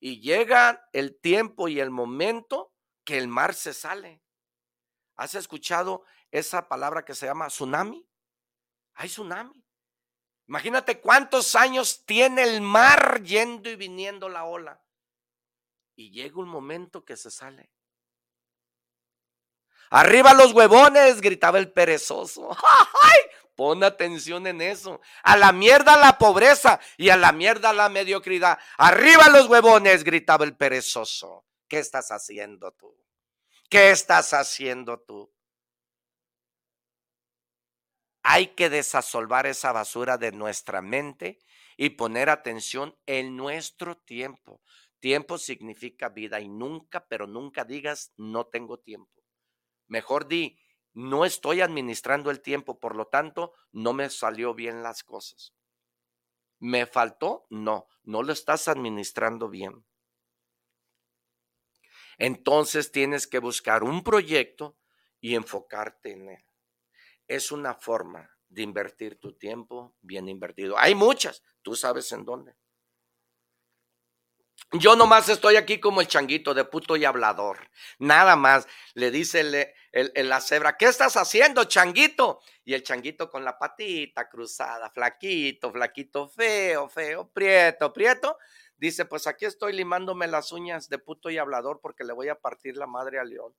[0.00, 2.72] Y llega el tiempo y el momento
[3.04, 4.22] que el mar se sale.
[5.16, 8.08] ¿Has escuchado esa palabra que se llama tsunami?
[8.94, 9.62] Hay tsunami.
[10.46, 14.82] Imagínate cuántos años tiene el mar yendo y viniendo la ola.
[15.98, 17.72] Y llega un momento que se sale.
[19.90, 22.50] Arriba los huevones, gritaba el perezoso.
[23.02, 23.18] ¡Ay!
[23.56, 25.00] Pon atención en eso.
[25.24, 28.60] A la mierda la pobreza y a la mierda la mediocridad.
[28.76, 31.44] Arriba los huevones, gritaba el perezoso.
[31.66, 32.96] ¿Qué estás haciendo tú?
[33.68, 35.34] ¿Qué estás haciendo tú?
[38.22, 41.40] Hay que desasolvar esa basura de nuestra mente
[41.76, 44.60] y poner atención en nuestro tiempo.
[45.00, 49.22] Tiempo significa vida y nunca, pero nunca digas no tengo tiempo.
[49.86, 50.58] Mejor di,
[50.92, 55.54] no estoy administrando el tiempo, por lo tanto, no me salió bien las cosas.
[56.58, 57.46] ¿Me faltó?
[57.50, 59.84] No, no lo estás administrando bien.
[62.18, 64.76] Entonces tienes que buscar un proyecto
[65.20, 66.44] y enfocarte en él.
[67.28, 70.76] Es una forma de invertir tu tiempo bien invertido.
[70.78, 72.56] Hay muchas, tú sabes en dónde.
[74.72, 77.70] Yo nomás estoy aquí como el changuito de puto y hablador.
[77.98, 78.66] Nada más.
[78.92, 79.40] Le dice
[79.92, 82.40] el, la cebra, ¿qué estás haciendo, changuito?
[82.64, 88.36] Y el changuito con la patita cruzada, flaquito, flaquito, feo, feo, prieto, prieto.
[88.76, 92.38] Dice, pues aquí estoy limándome las uñas de puto y hablador porque le voy a
[92.38, 93.54] partir la madre al león.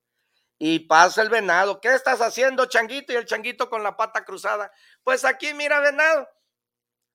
[0.60, 3.14] Y pasa el venado, ¿qué estás haciendo, changuito?
[3.14, 4.72] Y el changuito con la pata cruzada.
[5.04, 6.28] Pues aquí mira, venado.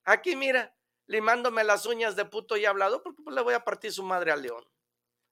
[0.03, 0.75] Aquí mira
[1.07, 4.31] limándome las uñas de puto y hablado, porque pues le voy a partir su madre
[4.31, 4.65] al león.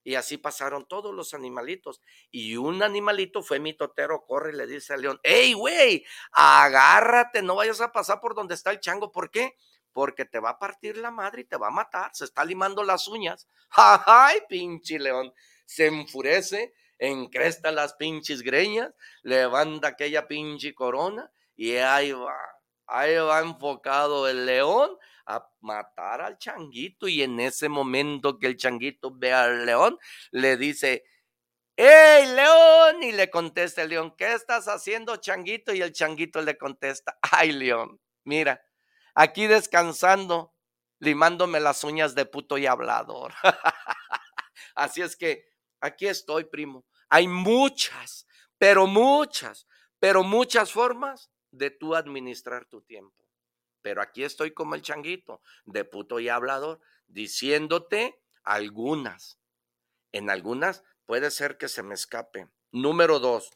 [0.03, 2.01] Y así pasaron todos los animalitos.
[2.30, 6.05] Y un animalito fue mi totero, corre y le dice al león, ¡Ey, güey!
[6.34, 9.11] Agárrate, no vayas a pasar por donde está el chango.
[9.11, 9.55] ¿Por qué?
[9.93, 12.11] Porque te va a partir la madre y te va a matar.
[12.13, 13.47] Se está limando las uñas.
[13.69, 15.34] ¡Ay, pinche león!
[15.65, 22.38] Se enfurece, encresta las pinches greñas, levanta aquella pinche corona y ahí va.
[22.86, 28.57] Ahí va enfocado el león a matar al changuito y en ese momento que el
[28.57, 29.97] changuito ve al león,
[30.32, 31.03] le dice,
[31.76, 33.01] ¡Ey, león!
[33.01, 35.74] Y le contesta el león, ¿qué estás haciendo, changuito?
[35.74, 37.99] Y el changuito le contesta, ¡ay, león!
[38.24, 38.63] Mira,
[39.15, 40.53] aquí descansando,
[40.99, 43.34] limándome las uñas de puto y hablador.
[44.76, 45.45] Así es que
[45.80, 46.86] aquí estoy, primo.
[47.09, 48.28] Hay muchas,
[48.59, 49.67] pero muchas,
[49.99, 53.22] pero muchas formas de tú administrar tu tiempo.
[53.84, 59.39] Pero aquí estoy como el changuito, de puto y hablador, diciéndote algunas.
[60.11, 62.49] En algunas puede ser que se me escape.
[62.71, 63.51] Número dos,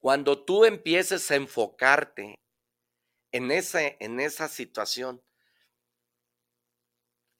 [0.00, 2.42] cuando tú empieces a enfocarte
[3.30, 5.22] en, ese, en esa situación,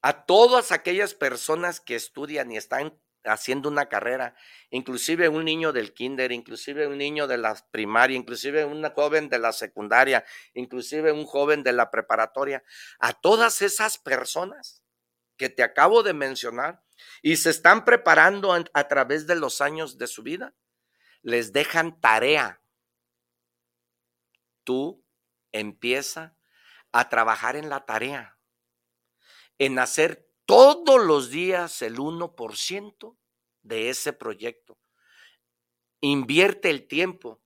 [0.02, 4.34] a todas aquellas personas que estudian y están haciendo una carrera,
[4.70, 9.38] inclusive un niño del kinder, inclusive un niño de la primaria, inclusive una joven de
[9.38, 12.62] la secundaria, inclusive un joven de la preparatoria,
[12.98, 14.82] a todas esas personas
[15.36, 16.82] que te acabo de mencionar
[17.20, 20.54] y se están preparando a, través de los años de su vida,
[21.22, 22.62] les dejan tarea.
[24.64, 25.04] Tú
[25.50, 26.36] empieza
[26.92, 28.38] a trabajar en la tarea,
[29.58, 33.16] en hacer todos los días el 1%
[33.62, 34.78] de ese proyecto.
[36.02, 37.42] Invierte el tiempo.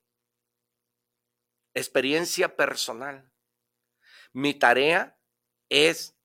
[1.73, 3.31] Experiencia personal.
[4.33, 5.17] Mi tarea
[5.69, 6.19] es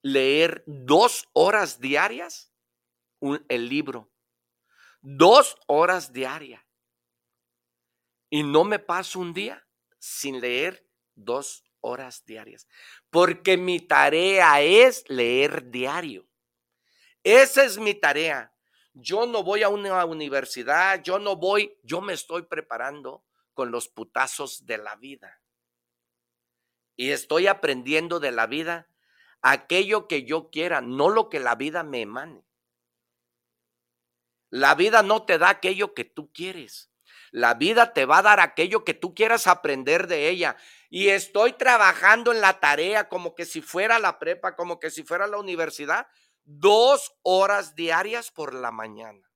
[0.00, 2.52] leer dos horas diarias
[3.48, 4.08] el libro.
[5.00, 6.62] Dos horas diarias.
[8.30, 9.66] Y no me paso un día
[9.98, 12.68] sin leer dos horas diarias,
[13.10, 16.27] porque mi tarea es leer diario.
[17.22, 18.52] Esa es mi tarea.
[18.94, 23.88] Yo no voy a una universidad, yo no voy, yo me estoy preparando con los
[23.88, 25.40] putazos de la vida.
[26.96, 28.88] Y estoy aprendiendo de la vida
[29.40, 32.44] aquello que yo quiera, no lo que la vida me emane.
[34.50, 36.90] La vida no te da aquello que tú quieres.
[37.30, 40.56] La vida te va a dar aquello que tú quieras aprender de ella.
[40.88, 45.02] Y estoy trabajando en la tarea como que si fuera la prepa, como que si
[45.04, 46.08] fuera la universidad,
[46.48, 49.30] dos horas diarias por la mañana.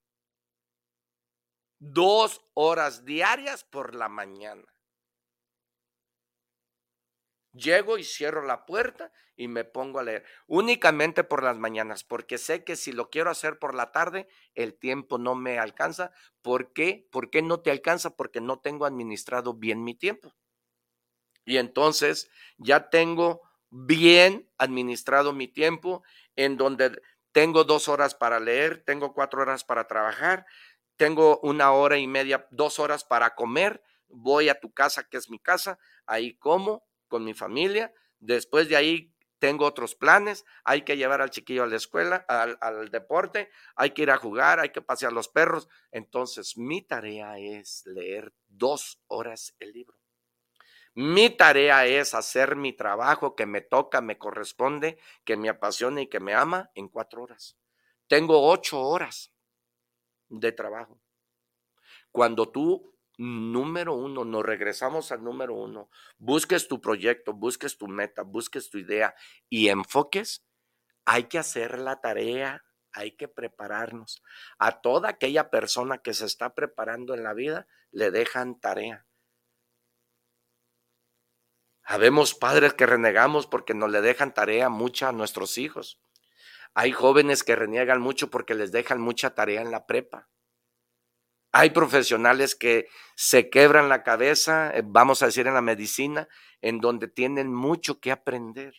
[1.79, 4.65] Dos horas diarias por la mañana.
[7.53, 12.39] Llego y cierro la puerta y me pongo a leer únicamente por las mañanas, porque
[12.39, 16.13] sé que si lo quiero hacer por la tarde, el tiempo no me alcanza.
[16.41, 17.07] ¿Por qué?
[17.11, 18.17] ¿Por qué no te alcanza?
[18.17, 20.35] Porque no tengo administrado bien mi tiempo.
[21.45, 23.43] Y entonces ya tengo
[23.73, 26.03] bien administrado mi tiempo
[26.37, 27.01] en donde
[27.33, 30.47] tengo dos horas para leer, tengo cuatro horas para trabajar,
[30.97, 35.31] tengo una hora y media, dos horas para comer, voy a tu casa, que es
[35.31, 37.93] mi casa, ahí como, con mi familia.
[38.19, 42.91] Después de ahí tengo otros planes, hay que llevar al chiquillo a la escuela, al,
[42.91, 45.69] deporte, hay que ir a jugar, hay que pasear los perros.
[45.91, 50.02] Entonces, mi tarea es leer dos horas el libro.
[50.95, 56.09] Mi tarea es hacer mi trabajo que me toca, me corresponde, que me apasiona y
[56.09, 57.57] que me ama en cuatro horas.
[58.09, 59.33] Tengo ocho horas
[60.29, 61.01] de trabajo.
[62.11, 65.89] Cuando tú número uno, nos regresamos al número uno,
[66.19, 69.15] busques tu proyecto, busques tu meta, busques tu idea
[69.49, 70.45] y enfoques,
[71.07, 74.23] hay que hacer la tarea, hay que prepararnos.
[74.59, 79.07] A toda aquella persona que se está preparando en la vida, le dejan tarea.
[81.93, 86.01] Habemos padres que renegamos porque no le dejan tarea mucha a nuestros hijos.
[86.73, 90.31] Hay jóvenes que reniegan mucho porque les dejan mucha tarea en la prepa.
[91.53, 96.29] Hay profesionales que se quebran la cabeza, eh, vamos a decir en la medicina,
[96.63, 98.75] en donde tienen mucho que aprender.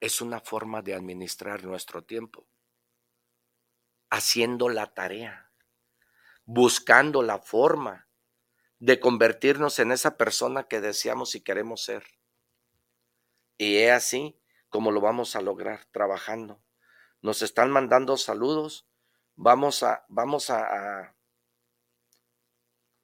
[0.00, 2.48] Es una forma de administrar nuestro tiempo,
[4.10, 5.52] haciendo la tarea,
[6.46, 8.03] buscando la forma
[8.84, 12.04] de convertirnos en esa persona que deseamos y queremos ser.
[13.58, 16.64] Y es así como lo vamos a lograr trabajando
[17.24, 18.86] nos están mandando saludos.
[19.34, 21.16] Vamos a, vamos a,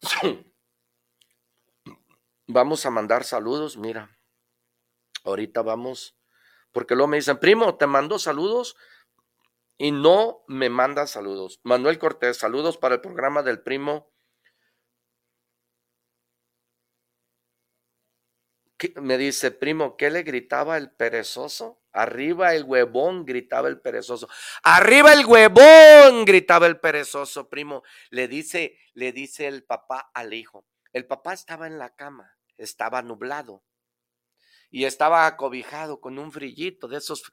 [2.46, 3.78] vamos a mandar saludos.
[3.78, 4.14] Mira,
[5.24, 6.18] ahorita vamos,
[6.70, 8.76] porque luego me dicen, primo, te mando saludos
[9.78, 11.58] y no me mandan saludos.
[11.62, 14.09] Manuel Cortés, saludos para el programa del primo.
[18.96, 21.82] Me dice, primo, ¿qué le gritaba el perezoso?
[21.92, 24.28] Arriba el huevón, gritaba el perezoso.
[24.62, 27.82] Arriba el huevón, gritaba el perezoso, primo.
[28.10, 30.66] Le dice, le dice el papá al hijo.
[30.92, 33.62] El papá estaba en la cama, estaba nublado
[34.70, 37.32] y estaba acobijado con un frillito de esos.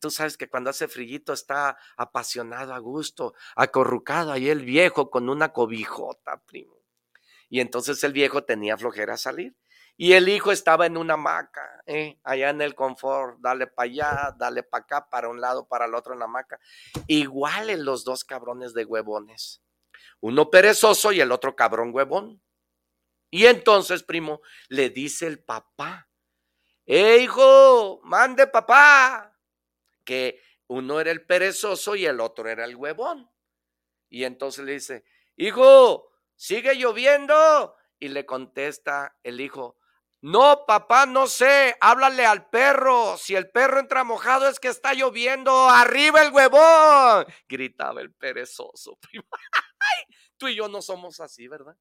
[0.00, 5.28] tú sabes que cuando hace frillito está apasionado, a gusto, acorrucado ahí el viejo con
[5.28, 6.76] una cobijota, primo.
[7.48, 9.56] Y entonces el viejo tenía flojera salir
[10.02, 12.18] y el hijo estaba en una hamaca, ¿eh?
[12.24, 15.94] allá en el confort, dale para allá, dale para acá, para un lado, para el
[15.94, 16.58] otro en la hamaca.
[17.06, 19.60] Iguales los dos cabrones de huevones.
[20.20, 22.42] Uno perezoso y el otro cabrón huevón.
[23.28, 24.40] Y entonces, primo,
[24.70, 26.08] le dice el papá,
[26.86, 28.00] ¡Eh, hijo!
[28.02, 29.38] ¡Mande papá!
[30.02, 33.30] Que uno era el perezoso y el otro era el huevón.
[34.08, 35.04] Y entonces le dice,
[35.36, 37.76] hijo, sigue lloviendo.
[37.98, 39.76] Y le contesta el hijo,
[40.22, 41.76] no, papá, no sé.
[41.80, 43.16] Háblale al perro.
[43.16, 45.68] Si el perro entra mojado es que está lloviendo.
[45.68, 47.26] ¡Arriba el huevón!
[47.48, 48.98] Gritaba el perezoso.
[50.36, 51.76] Tú y yo no somos así, ¿verdad?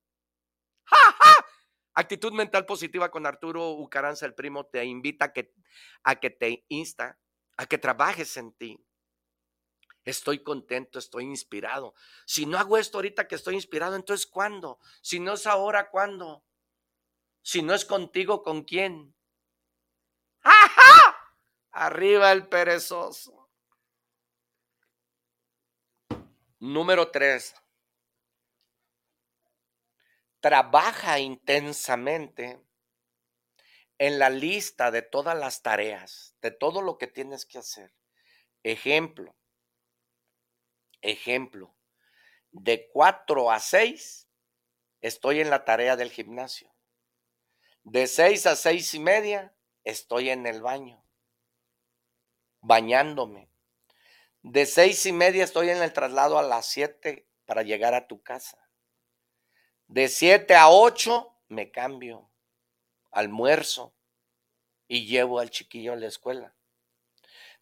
[1.93, 5.53] Actitud mental positiva con Arturo Ucaranza, el primo, te invita a que,
[6.03, 7.19] a que te insta,
[7.57, 8.85] a que trabajes en ti.
[10.05, 11.93] Estoy contento, estoy inspirado.
[12.25, 14.79] Si no hago esto ahorita que estoy inspirado, entonces ¿cuándo?
[15.01, 16.45] Si no es ahora, ¿cuándo?
[17.51, 19.15] Si no es contigo, ¿con quién?
[20.43, 21.33] ¡Ajá!
[21.71, 23.49] Arriba el perezoso.
[26.59, 27.55] Número tres.
[30.39, 32.63] Trabaja intensamente
[33.97, 37.95] en la lista de todas las tareas, de todo lo que tienes que hacer.
[38.61, 39.35] Ejemplo,
[41.01, 41.75] ejemplo,
[42.51, 44.29] de cuatro a seis
[45.01, 46.71] estoy en la tarea del gimnasio.
[47.89, 49.51] De seis a seis y media
[49.83, 51.03] estoy en el baño,
[52.61, 53.49] bañándome.
[54.43, 58.21] De seis y media estoy en el traslado a las siete para llegar a tu
[58.21, 58.59] casa.
[59.87, 62.29] De siete a ocho me cambio,
[63.09, 63.95] almuerzo
[64.87, 66.55] y llevo al chiquillo a la escuela.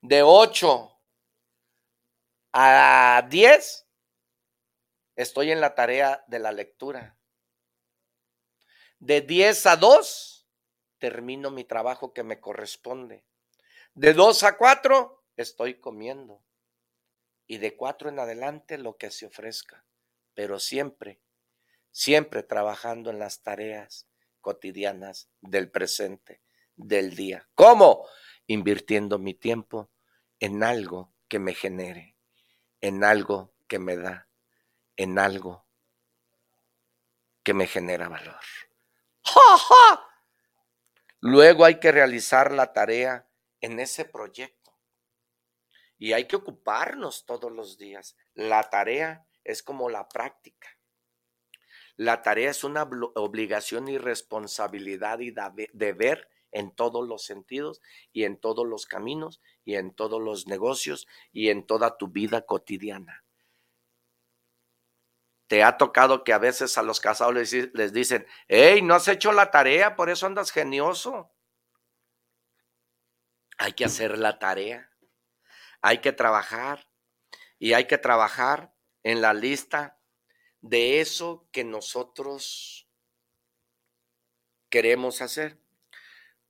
[0.01, 0.99] De ocho
[2.51, 3.87] a diez
[5.15, 7.16] estoy en la tarea de la lectura.
[8.99, 10.47] De 10 a 2
[10.97, 13.25] termino mi trabajo que me corresponde.
[13.93, 16.43] De 2 a 4 estoy comiendo.
[17.45, 19.85] Y de 4 en adelante lo que se ofrezca.
[20.33, 21.21] Pero siempre,
[21.91, 24.07] siempre trabajando en las tareas
[24.41, 26.41] cotidianas del presente,
[26.75, 27.47] del día.
[27.55, 28.07] ¿Cómo?
[28.47, 29.91] Invirtiendo mi tiempo
[30.39, 32.15] en algo que me genere,
[32.81, 34.29] en algo que me da,
[34.95, 35.65] en algo
[37.43, 38.41] que me genera valor.
[41.19, 43.27] Luego hay que realizar la tarea
[43.61, 44.77] en ese proyecto.
[45.97, 48.15] Y hay que ocuparnos todos los días.
[48.33, 50.69] La tarea es como la práctica.
[51.95, 52.83] La tarea es una
[53.15, 55.33] obligación y responsabilidad y
[55.73, 57.81] deber en todos los sentidos
[58.13, 62.45] y en todos los caminos y en todos los negocios y en toda tu vida
[62.45, 63.23] cotidiana.
[65.47, 69.31] Te ha tocado que a veces a los casados les, dicen, hey, no has hecho
[69.31, 71.31] la tarea, por eso andas genioso.
[73.57, 74.89] Hay que hacer la tarea,
[75.81, 76.87] hay que trabajar.
[77.59, 78.73] Y hay que trabajar
[79.03, 79.99] en la lista
[80.61, 82.87] de eso que nosotros
[84.69, 85.59] queremos hacer.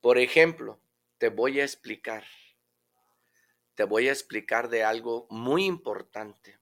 [0.00, 0.80] Por ejemplo,
[1.18, 2.24] te voy a explicar,
[3.74, 6.58] te voy a explicar de algo muy importante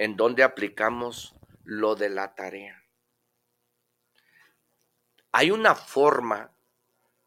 [0.00, 2.82] en donde aplicamos lo de la tarea.
[5.30, 6.56] Hay una forma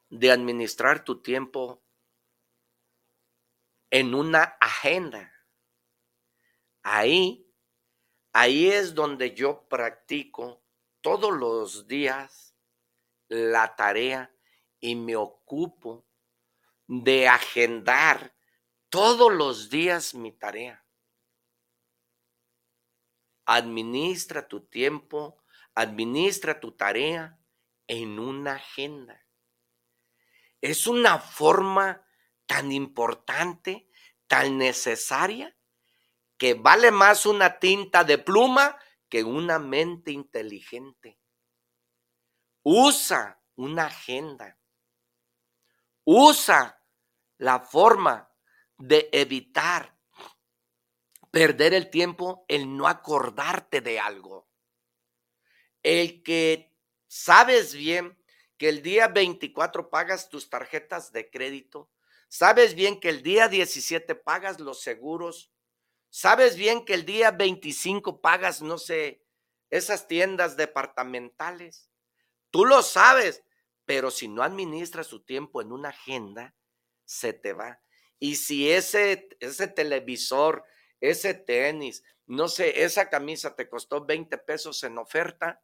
[0.10, 1.84] de administrar tu tiempo
[3.92, 5.32] en una agenda.
[6.82, 7.48] Ahí,
[8.32, 10.64] ahí es donde yo practico
[11.02, 12.56] todos los días
[13.28, 14.36] la tarea
[14.80, 16.08] y me ocupo
[16.88, 18.34] de agendar
[18.90, 20.83] todos los días mi tarea.
[23.46, 25.44] Administra tu tiempo,
[25.76, 27.40] administra tu tarea
[27.88, 29.26] en una agenda.
[30.62, 32.06] Es una forma
[32.46, 33.90] tan importante,
[34.28, 35.56] tan necesaria,
[36.38, 38.78] que vale más una tinta de pluma
[39.10, 41.20] que una mente inteligente.
[42.64, 44.58] Usa una agenda.
[46.06, 46.82] Usa
[47.38, 48.30] la forma
[48.78, 49.93] de evitar
[51.34, 54.48] perder el tiempo el no acordarte de algo.
[55.82, 56.78] El que
[57.08, 58.16] sabes bien
[58.56, 61.90] que el día 24 pagas tus tarjetas de crédito,
[62.30, 65.52] sabes bien que el día 17 pagas los seguros,
[66.12, 69.26] sabes bien que el día 25 pagas, no sé,
[69.72, 71.90] esas tiendas departamentales.
[72.52, 73.44] Tú lo sabes,
[73.86, 76.54] pero si no administras tu tiempo en una agenda,
[77.06, 77.82] se te va.
[78.20, 80.64] Y si ese, ese televisor,
[81.04, 85.62] ese tenis, no sé, esa camisa te costó 20 pesos en oferta,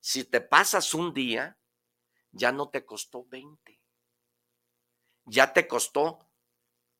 [0.00, 1.56] si te pasas un día,
[2.32, 3.80] ya no te costó 20,
[5.24, 6.28] ya te costó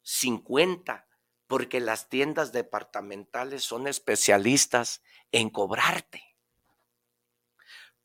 [0.03, 1.09] 50,
[1.49, 5.03] porque las tiendas departamentales son especialistas
[5.33, 6.23] en cobrarte.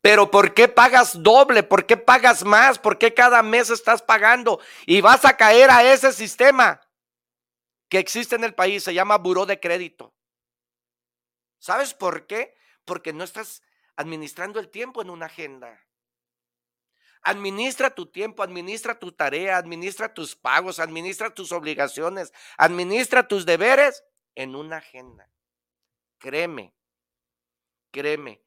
[0.00, 1.62] Pero ¿por qué pagas doble?
[1.62, 2.80] ¿Por qué pagas más?
[2.80, 4.60] ¿Por qué cada mes estás pagando?
[4.86, 6.83] Y vas a caer a ese sistema
[7.88, 10.14] que existe en el país, se llama buró de crédito.
[11.58, 12.54] ¿Sabes por qué?
[12.84, 13.62] Porque no estás
[13.96, 15.84] administrando el tiempo en una agenda.
[17.22, 24.04] Administra tu tiempo, administra tu tarea, administra tus pagos, administra tus obligaciones, administra tus deberes
[24.34, 25.30] en una agenda.
[26.18, 26.74] Créeme,
[27.90, 28.42] créeme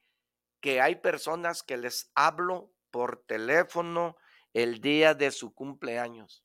[0.61, 4.15] que hay personas que les hablo por teléfono
[4.53, 6.43] el día de su cumpleaños.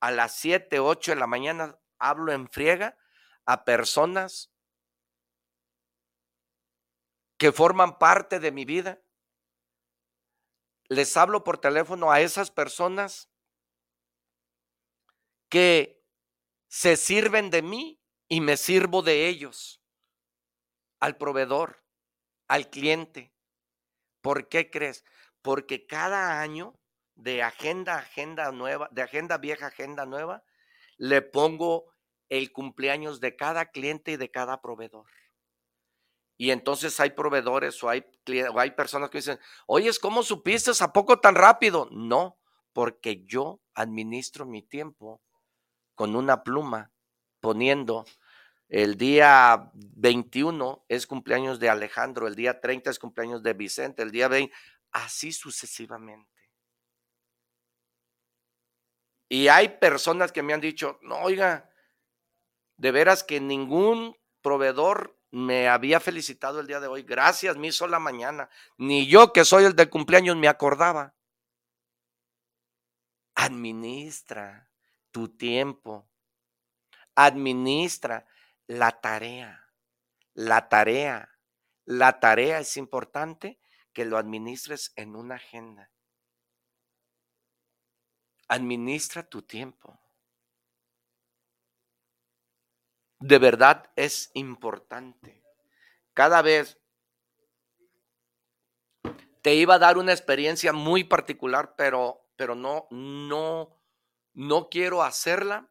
[0.00, 2.96] A las 7, 8 de la mañana hablo en friega
[3.44, 4.52] a personas
[7.38, 9.00] que forman parte de mi vida.
[10.88, 13.30] Les hablo por teléfono a esas personas
[15.48, 16.04] que
[16.68, 19.82] se sirven de mí y me sirvo de ellos,
[21.00, 21.82] al proveedor,
[22.46, 23.32] al cliente.
[24.20, 25.04] ¿Por qué crees?
[25.42, 26.78] Porque cada año
[27.14, 30.44] de agenda agenda nueva, de agenda vieja agenda nueva,
[30.96, 31.89] le pongo
[32.30, 35.06] el cumpleaños de cada cliente y de cada proveedor.
[36.38, 38.06] Y entonces hay proveedores o hay,
[38.50, 41.86] o hay personas que dicen, oye, ¿cómo supiste a poco tan rápido?
[41.92, 42.38] No,
[42.72, 45.20] porque yo administro mi tiempo
[45.94, 46.92] con una pluma,
[47.40, 48.06] poniendo
[48.68, 54.12] el día 21 es cumpleaños de Alejandro, el día 30 es cumpleaños de Vicente, el
[54.12, 54.54] día 20,
[54.92, 56.30] así sucesivamente.
[59.28, 61.69] Y hay personas que me han dicho, no, oiga,
[62.80, 67.02] de veras que ningún proveedor me había felicitado el día de hoy.
[67.02, 68.48] Gracias, me hizo la mañana.
[68.78, 71.14] Ni yo, que soy el del cumpleaños, me acordaba.
[73.34, 74.70] Administra
[75.10, 76.08] tu tiempo.
[77.14, 78.26] Administra
[78.66, 79.68] la tarea.
[80.32, 81.38] La tarea.
[81.84, 83.60] La tarea es importante
[83.92, 85.90] que lo administres en una agenda.
[88.48, 90.00] Administra tu tiempo.
[93.20, 95.42] De verdad es importante.
[96.14, 96.78] Cada vez
[99.42, 103.78] te iba a dar una experiencia muy particular, pero, pero no, no,
[104.32, 105.70] no quiero hacerla,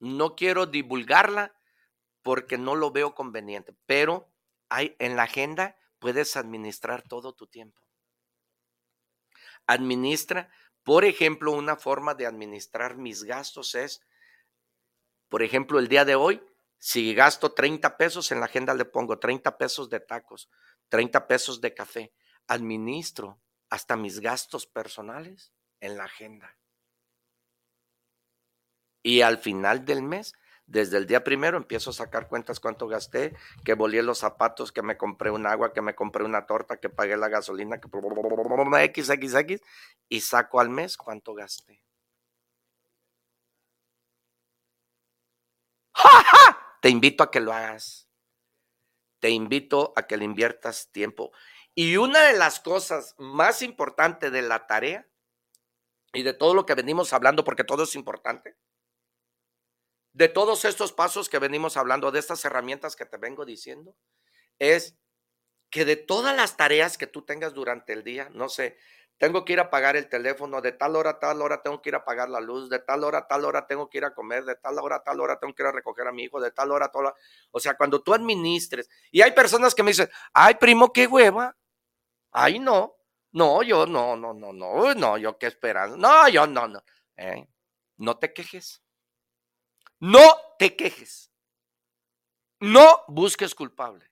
[0.00, 1.54] no quiero divulgarla
[2.22, 3.74] porque no lo veo conveniente.
[3.86, 4.28] Pero
[4.68, 7.80] hay en la agenda puedes administrar todo tu tiempo.
[9.68, 10.50] Administra,
[10.82, 14.04] por ejemplo, una forma de administrar mis gastos es,
[15.28, 16.40] por ejemplo, el día de hoy,
[16.78, 20.50] si gasto 30 pesos, en la agenda le pongo 30 pesos de tacos,
[20.88, 22.12] 30 pesos de café.
[22.46, 26.56] Administro hasta mis gastos personales en la agenda.
[29.02, 30.34] Y al final del mes
[30.66, 34.82] desde el día primero empiezo a sacar cuentas cuánto gasté, que volé los zapatos, que
[34.82, 39.62] me compré un agua, que me compré una torta, que pagué la gasolina, que XXX,
[40.08, 41.82] y saco al mes cuánto gasté.
[45.94, 48.08] ¡Ja, Te invito a que lo hagas.
[49.18, 51.32] Te invito a que le inviertas tiempo.
[51.74, 55.04] Y una de las cosas más importantes de la tarea
[56.12, 58.56] y de todo lo que venimos hablando, porque todo es importante,
[60.12, 63.96] de todos estos pasos que venimos hablando, de estas herramientas que te vengo diciendo,
[64.60, 64.96] es
[65.70, 68.78] que de todas las tareas que tú tengas durante el día, no sé,
[69.18, 71.88] tengo que ir a pagar el teléfono, de tal hora a tal hora tengo que
[71.88, 74.14] ir a pagar la luz, de tal hora a tal hora tengo que ir a
[74.14, 76.40] comer, de tal hora a tal hora tengo que ir a recoger a mi hijo,
[76.40, 77.14] de tal hora a tal hora.
[77.50, 81.56] O sea, cuando tú administres, y hay personas que me dicen, ay, primo, qué hueva.
[82.32, 82.96] Ay, no,
[83.32, 85.96] no, yo no, no, no, no, no, yo qué esperanza.
[85.96, 86.82] No, yo no, no.
[87.16, 87.48] ¿Eh?
[87.96, 88.82] No te quejes.
[89.98, 91.30] No te quejes.
[92.60, 94.10] No busques culpable.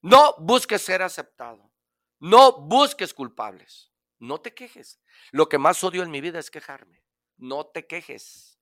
[0.00, 1.70] No busques ser aceptado.
[2.18, 3.91] No busques culpables.
[4.22, 5.00] No te quejes.
[5.32, 7.02] Lo que más odio en mi vida es quejarme.
[7.38, 8.56] No te quejes.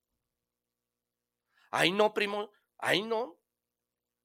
[1.71, 2.51] Ay, no, primo.
[2.79, 3.39] Ay, no.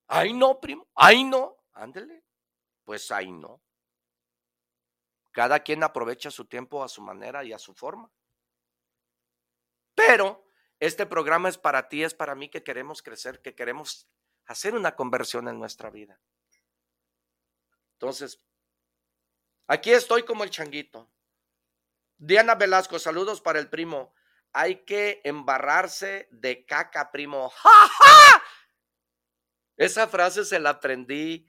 [0.08, 0.88] Ay, no, primo.
[0.96, 1.58] Ay, no.
[1.74, 2.24] Ándele.
[2.86, 3.62] Pues ay, no.
[5.34, 8.10] Cada quien aprovecha su tiempo a su manera y a su forma.
[9.94, 14.08] Pero este programa es para ti, es para mí que queremos crecer, que queremos
[14.46, 16.18] hacer una conversión en nuestra vida.
[17.96, 18.42] Entonces,
[19.68, 21.12] aquí estoy como el changuito.
[22.18, 24.14] Diana Velasco, saludos para el primo.
[24.54, 27.50] Hay que embarrarse de caca, primo.
[27.56, 28.44] ¡Ja,
[29.78, 31.48] Esa frase se la aprendí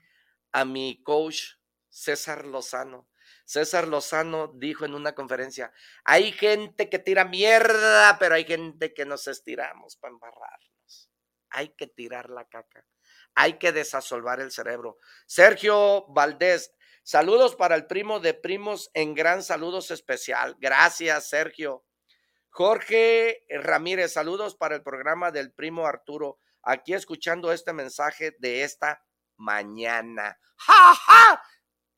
[0.51, 1.53] a mi coach
[1.87, 3.07] César Lozano.
[3.45, 5.71] César Lozano dijo en una conferencia,
[6.03, 11.09] hay gente que tira mierda, pero hay gente que nos estiramos para embarrarnos.
[11.51, 12.85] Hay que tirar la caca.
[13.35, 14.97] Hay que desasolvar el cerebro.
[15.27, 16.73] Sergio Valdés,
[17.07, 20.57] saludos para el primo de primos en gran saludos especial.
[20.59, 21.85] Gracias, Sergio.
[22.49, 26.37] Jorge Ramírez, saludos para el programa del primo Arturo.
[26.63, 29.05] Aquí escuchando este mensaje de esta
[29.37, 30.37] mañana.
[30.57, 31.41] ¡Ja, ja!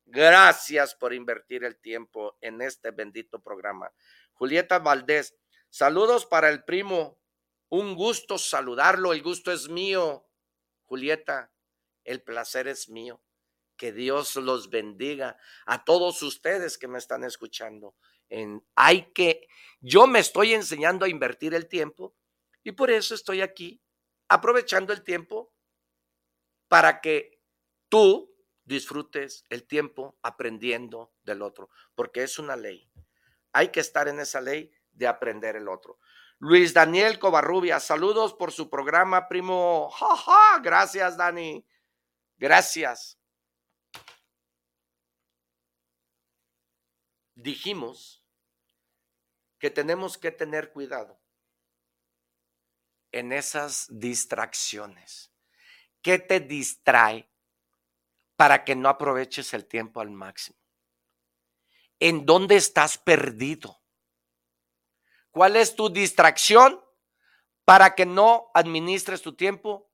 [0.05, 3.91] Gracias por invertir el tiempo en este bendito programa.
[4.33, 5.35] Julieta Valdés,
[5.71, 7.19] saludos para el primo.
[7.69, 10.29] Un gusto saludarlo, el gusto es mío.
[10.85, 11.51] Julieta,
[12.03, 13.23] el placer es mío.
[13.79, 17.95] Que Dios los bendiga a todos ustedes que me están escuchando.
[18.27, 19.47] En, hay que,
[19.79, 22.13] yo me estoy enseñando a invertir el tiempo
[22.61, 23.81] y por eso estoy aquí
[24.27, 25.53] aprovechando el tiempo
[26.67, 27.41] para que
[27.87, 32.91] tú disfrutes el tiempo aprendiendo del otro, porque es una ley.
[33.53, 35.99] Hay que estar en esa ley de aprender el otro.
[36.37, 39.89] Luis Daniel Covarrubia, saludos por su programa, primo.
[39.89, 41.65] Ja, Gracias, Dani.
[42.37, 43.18] Gracias.
[47.41, 48.23] Dijimos
[49.57, 51.19] que tenemos que tener cuidado
[53.11, 55.31] en esas distracciones.
[56.01, 57.29] ¿Qué te distrae?
[58.39, 60.57] para que no aproveches el tiempo al máximo?
[61.99, 63.81] ¿En dónde estás perdido?
[65.29, 66.81] ¿Cuál es tu distracción
[67.65, 69.91] para que no administres tu tiempo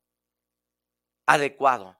[1.25, 1.99] adecuado?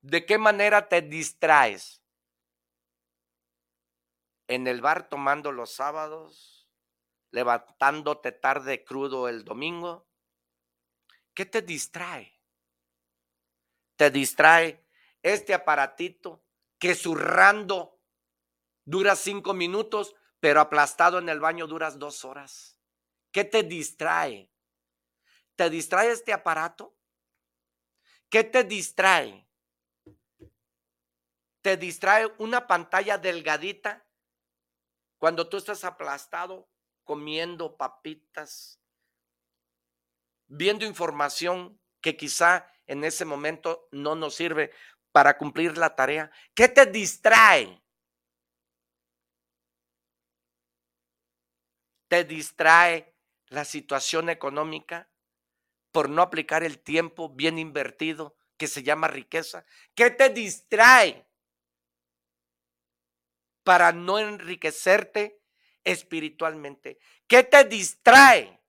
[0.00, 2.02] ¿De qué manera te distraes?
[4.48, 6.70] ¿En el bar tomando los sábados?
[7.30, 10.06] ¿Levantándote tarde crudo el domingo?
[11.34, 12.34] ¿Qué te distrae?
[13.96, 14.84] te distrae
[15.22, 16.44] este aparatito
[16.78, 18.00] que zurrando
[18.84, 22.78] dura cinco minutos, pero aplastado en el baño duras dos horas?
[23.30, 24.52] ¿Qué te distrae?
[25.56, 26.96] ¿Te distrae este aparato?
[28.28, 29.48] ¿Qué te distrae?
[31.62, 34.04] ¿Te distrae una pantalla delgadita
[35.24, 36.68] cuando tú estás aplastado
[37.02, 38.78] comiendo papitas,
[40.46, 44.70] viendo información que quizá en ese momento no nos sirve
[45.12, 46.30] para cumplir la tarea?
[46.54, 47.82] ¿Qué te distrae?
[52.08, 53.16] ¿Te distrae
[53.46, 55.08] la situación económica
[55.90, 59.64] por no aplicar el tiempo bien invertido que se llama riqueza?
[59.94, 61.26] ¿Qué te distrae
[63.64, 65.40] para no enriquecerte
[65.82, 66.98] espiritualmente?
[67.26, 68.60] ¿Qué te distrae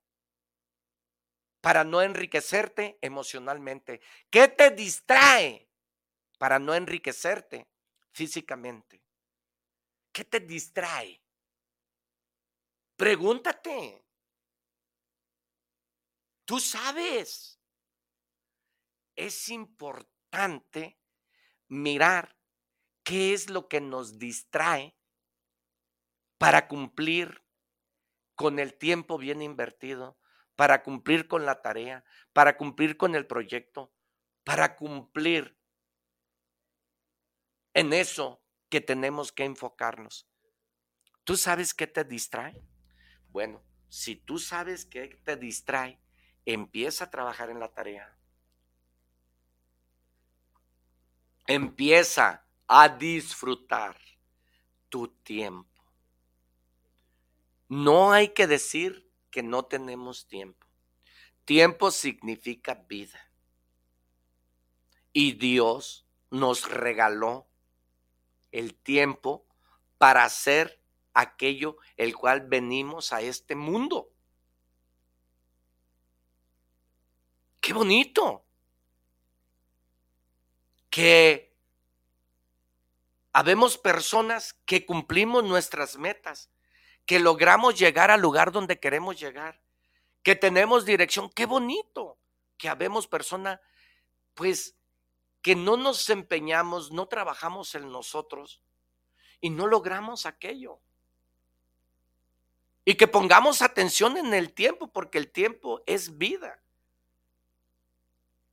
[1.62, 4.02] para no enriquecerte emocionalmente?
[4.30, 5.70] ¿Qué te distrae
[6.40, 7.68] para no enriquecerte
[8.12, 9.02] físicamente?
[10.12, 11.22] ¿Qué te distrae?
[12.96, 14.06] Pregúntate.
[16.46, 17.60] Tú sabes.
[19.16, 20.98] Es importante
[21.68, 22.36] mirar
[23.06, 24.98] qué es lo que nos distrae
[26.38, 27.46] para cumplir
[28.34, 30.18] con el tiempo bien invertido,
[30.58, 32.04] para cumplir con la tarea,
[32.34, 33.94] para cumplir con el proyecto,
[34.44, 35.58] para cumplir
[37.74, 40.28] en eso que tenemos que enfocarnos.
[41.24, 42.60] ¿Tú sabes qué te distrae?
[43.30, 46.02] Bueno, si tú sabes qué te distrae,
[46.44, 48.18] empieza a trabajar en la tarea.
[51.46, 53.98] Empieza a disfrutar
[54.90, 55.84] tu tiempo.
[57.68, 60.66] No hay que decir que no tenemos tiempo.
[61.46, 63.32] Tiempo significa vida.
[65.14, 67.48] Y Dios nos regaló
[68.52, 69.46] el tiempo
[69.98, 70.82] para hacer
[71.14, 74.12] aquello el cual venimos a este mundo.
[77.62, 78.46] Qué bonito.
[80.90, 81.55] Que
[83.36, 86.50] habemos personas que cumplimos nuestras metas
[87.06, 89.60] que logramos llegar al lugar donde queremos llegar,
[90.24, 91.30] que tenemos dirección.
[91.30, 92.18] Qué bonito
[92.58, 93.60] que habemos personas,
[94.36, 94.78] pues,
[95.42, 98.62] que no nos empeñamos, no trabajamos en nosotros
[99.42, 100.80] y no logramos aquello.
[102.86, 106.64] Y que pongamos atención en el tiempo, porque el tiempo es vida.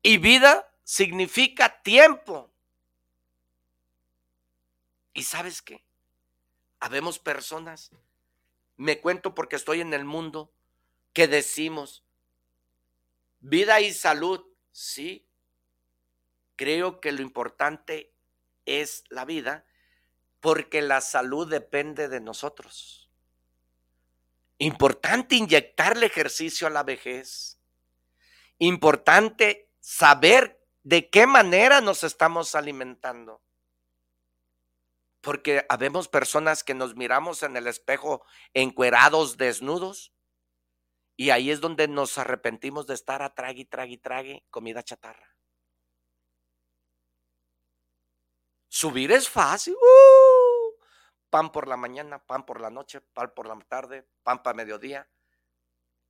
[0.03, 2.52] Y vida significa tiempo.
[5.15, 5.85] ¿Y sabes qué?
[6.81, 7.91] Habemos personas
[8.77, 10.53] me cuento porque estoy en el mundo,
[11.13, 12.05] que decimos,
[13.41, 15.29] vida y salud, sí,
[16.57, 18.13] creo que lo importante
[18.67, 19.65] es la vida,
[20.41, 23.11] porque la salud depende de nosotros.
[24.59, 27.61] Importante inyectarle ejercicio a la vejez.
[28.59, 33.43] Importante saber de qué manera nos estamos alimentando
[35.23, 40.13] porque habemos personas que nos miramos en el espejo encuerados, desnudos,
[41.17, 45.37] y ahí es donde nos arrepentimos de estar a trague, trague, trague comida chatarra.
[48.69, 49.75] Subir es fácil.
[49.75, 50.53] ¡uh!
[51.33, 55.09] pan por la mañana, pan por la noche, pan por la tarde, pan para mediodía,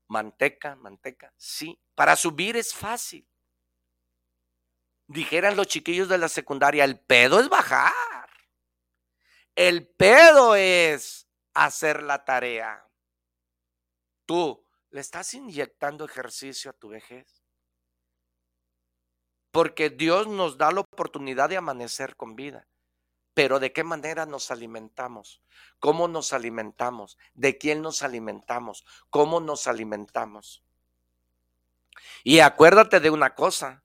[0.09, 1.33] manteca, manteca.
[1.37, 3.29] Sí, para subir es fácil.
[5.07, 7.93] Dijeran los chiquillos de la secundaria, el pedo es bajar.
[9.55, 12.89] El pedo es hacer la tarea.
[14.25, 17.43] Tú le estás inyectando ejercicio a tu vejez.
[19.51, 22.67] Porque Dios nos da la oportunidad de amanecer con vida.
[23.35, 25.43] Pero ¿de qué manera nos alimentamos?
[25.79, 27.19] ¿Cómo nos alimentamos?
[27.35, 28.85] ¿De quién nos alimentamos?
[29.11, 30.63] ¿Cómo nos alimentamos?
[32.25, 33.85] Y acuérdate de una cosa.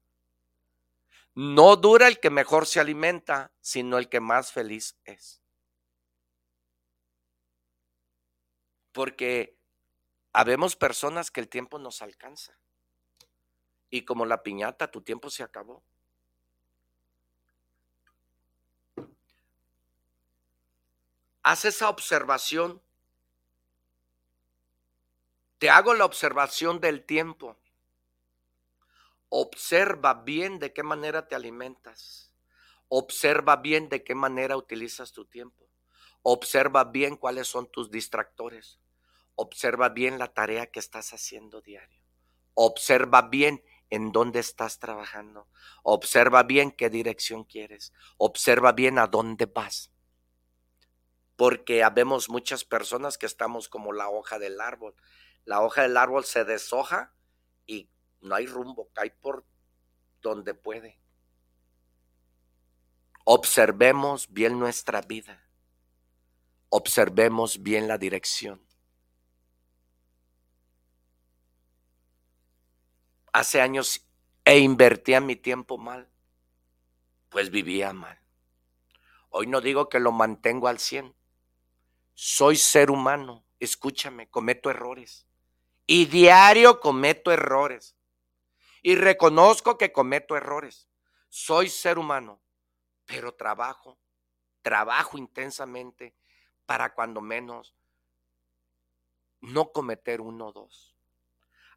[1.34, 5.41] No dura el que mejor se alimenta, sino el que más feliz es.
[8.97, 9.55] Porque
[10.33, 12.57] habemos personas que el tiempo nos alcanza.
[13.91, 15.83] Y como la piñata, tu tiempo se acabó.
[21.43, 22.81] Haz esa observación.
[25.59, 27.55] Te hago la observación del tiempo.
[29.29, 32.31] Observa bien de qué manera te alimentas.
[32.87, 35.69] Observa bien de qué manera utilizas tu tiempo.
[36.23, 38.79] Observa bien cuáles son tus distractores.
[39.39, 42.01] Observa bien la tarea que estás haciendo diario.
[42.55, 45.47] Observa bien en dónde estás trabajando.
[45.83, 47.93] Observa bien qué dirección quieres.
[48.17, 49.91] Observa bien a dónde vas.
[51.35, 54.95] Porque habemos muchas personas que estamos como la hoja del árbol.
[55.45, 57.13] La hoja del árbol se deshoja
[57.67, 59.45] y no hay rumbo, cae por
[60.23, 60.99] donde puede.
[63.23, 65.47] Observemos bien nuestra vida.
[66.69, 68.66] Observemos bien la dirección.
[73.38, 74.03] Hace años
[74.45, 76.09] e invertía mi tiempo mal,
[77.29, 78.19] pues vivía mal.
[79.29, 81.15] Hoy no digo que lo mantengo al 100.
[82.15, 85.27] Soy ser humano, escúchame, cometo errores.
[85.85, 87.95] Y diario cometo errores.
[88.81, 90.89] Y reconozco que cometo errores.
[91.29, 92.41] Soy ser humano,
[93.05, 93.99] pero trabajo,
[94.63, 96.15] trabajo intensamente
[96.65, 97.75] para cuando menos
[99.41, 100.96] no cometer uno o dos.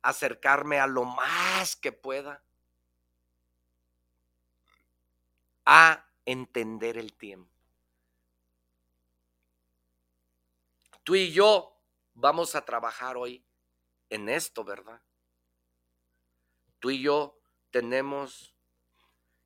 [0.03, 2.43] Acercarme a lo más que pueda
[5.65, 7.51] a entender el tiempo.
[11.05, 11.77] Tú y yo
[12.15, 13.45] vamos a trabajar hoy
[14.11, 15.01] en esto, ¿verdad?
[16.79, 17.39] Tú y yo
[17.71, 18.55] tenemos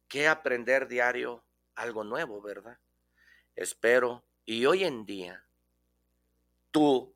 [0.08, 1.44] que aprender diario
[1.74, 2.78] algo nuevo, ¿verdad?
[3.56, 5.44] Espero y hoy en día
[6.70, 7.13] tú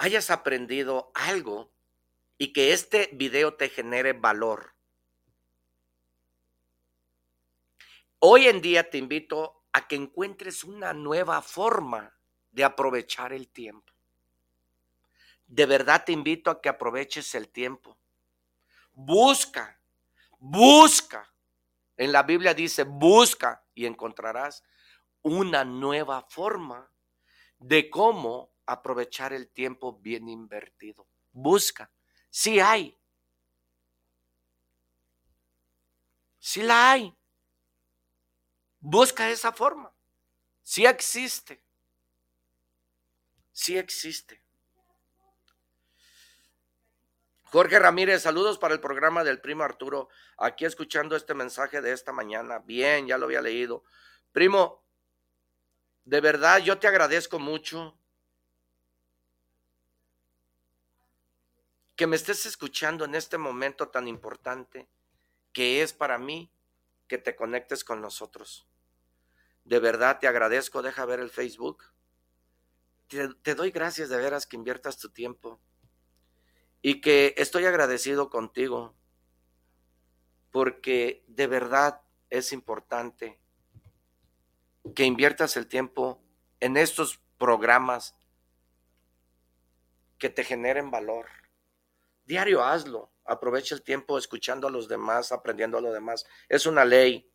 [0.00, 1.70] hayas aprendido algo
[2.38, 4.74] y que este video te genere valor
[8.22, 12.14] Hoy en día te invito a que encuentres una nueva forma
[12.50, 13.94] de aprovechar el tiempo.
[15.46, 17.96] De verdad te invito a que aproveches el tiempo.
[18.92, 19.80] Busca,
[20.38, 21.32] busca.
[21.96, 24.64] En la Biblia dice, busca y encontrarás
[25.22, 26.92] una nueva forma
[27.58, 31.06] de cómo aprovechar el tiempo bien invertido.
[31.32, 31.90] Busca.
[32.30, 32.98] Sí hay.
[36.38, 37.16] Sí la hay.
[38.80, 39.92] Busca esa forma.
[40.62, 41.62] Sí existe.
[43.52, 44.42] Sí existe.
[47.42, 50.08] Jorge Ramírez, saludos para el programa del primo Arturo.
[50.38, 52.60] Aquí escuchando este mensaje de esta mañana.
[52.60, 53.82] Bien, ya lo había leído.
[54.32, 54.84] Primo,
[56.04, 57.99] de verdad yo te agradezco mucho
[62.00, 64.88] que me estés escuchando en este momento tan importante
[65.52, 66.50] que es para mí
[67.06, 68.66] que te conectes con nosotros.
[69.64, 71.84] De verdad te agradezco, deja ver el Facebook.
[73.06, 75.60] Te, doy gracias de veras que inviertas tu tiempo
[76.80, 78.96] y que estoy agradecido contigo
[80.50, 83.38] porque de verdad es importante
[84.94, 86.24] que inviertas el tiempo
[86.60, 88.16] en estos programas
[90.16, 91.39] que te generen valor.
[92.30, 96.24] Diario hazlo, aprovecha el tiempo escuchando a los demás, aprendiendo a los demás.
[96.48, 97.28] Es una ley.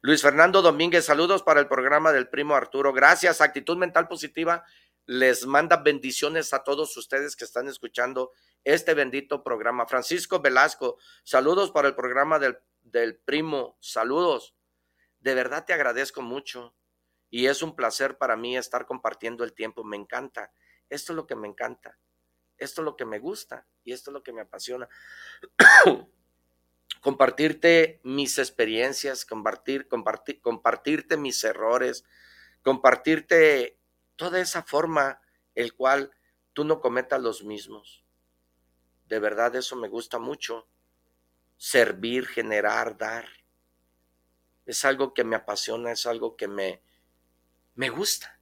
[0.00, 2.94] Luis Fernando Domínguez, saludos para el programa del primo Arturo.
[2.94, 4.64] Gracias, actitud mental positiva.
[5.04, 8.32] Les manda bendiciones a todos ustedes que están escuchando
[8.64, 9.86] este bendito programa.
[9.86, 13.76] Francisco Velasco, saludos para el programa del, del primo.
[13.78, 14.54] Saludos.
[15.18, 16.74] De verdad te agradezco mucho
[17.28, 19.84] y es un placer para mí estar compartiendo el tiempo.
[19.84, 20.50] Me encanta.
[20.88, 21.98] Esto es lo que me encanta.
[22.60, 24.88] Esto es lo que me gusta y esto es lo que me apasiona.
[27.00, 32.04] compartirte mis experiencias, compartir, compartir, compartirte mis errores,
[32.62, 33.78] compartirte
[34.16, 35.20] toda esa forma
[35.54, 36.12] el cual
[36.52, 38.04] tú no cometas los mismos.
[39.06, 40.68] De verdad eso me gusta mucho.
[41.56, 43.28] Servir, generar, dar.
[44.66, 46.82] Es algo que me apasiona, es algo que me,
[47.74, 48.39] me gusta.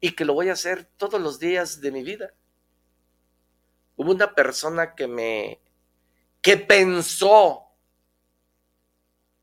[0.00, 2.34] Y que lo voy a hacer todos los días de mi vida.
[3.96, 5.60] Hubo una persona que me
[6.42, 7.66] que pensó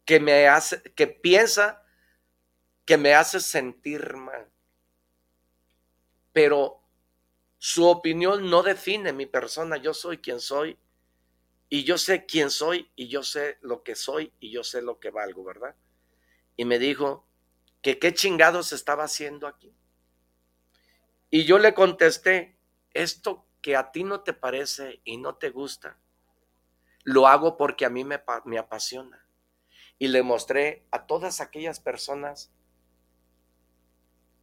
[0.06, 1.84] que me hace, que piensa
[2.86, 4.50] que me hace sentir mal.
[6.32, 6.82] Pero
[7.58, 9.78] su opinión no define mi persona.
[9.78, 10.78] Yo soy quien soy.
[11.70, 15.00] Y yo sé quién soy y yo sé lo que soy y yo sé lo
[15.00, 15.76] que valgo, ¿verdad?
[16.56, 17.28] Y me dijo
[17.82, 19.74] que qué chingados estaba haciendo aquí.
[21.36, 22.60] Y yo le contesté,
[22.92, 25.98] esto que a ti no te parece y no te gusta,
[27.04, 29.28] lo hago porque a mí me, me apasiona.
[29.98, 32.54] Y le mostré a todas aquellas personas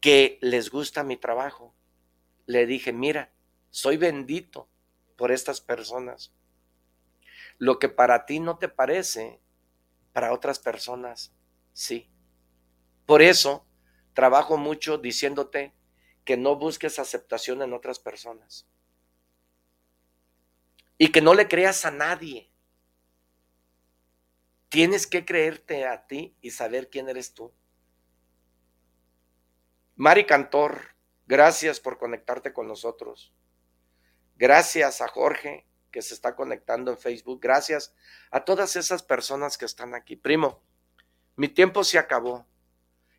[0.01, 1.77] que les gusta mi trabajo.
[2.47, 3.33] Le dije, mira,
[3.71, 4.69] soy bendito
[5.17, 6.35] por estas personas.
[7.59, 9.41] Lo que para ti no te parece,
[10.13, 11.33] para otras personas
[11.73, 12.11] sí.
[13.07, 13.65] Por eso
[14.13, 15.73] trabajo mucho diciéndote
[16.31, 18.65] que no busques aceptación en otras personas
[20.97, 22.53] y que no le creas a nadie.
[24.69, 27.53] Tienes que creerte a ti y saber quién eres tú.
[29.97, 30.95] Mari Cantor,
[31.27, 33.35] gracias por conectarte con nosotros.
[34.37, 37.41] Gracias a Jorge que se está conectando en Facebook.
[37.43, 37.93] Gracias
[38.31, 40.15] a todas esas personas que están aquí.
[40.15, 40.63] Primo,
[41.35, 42.47] mi tiempo se acabó.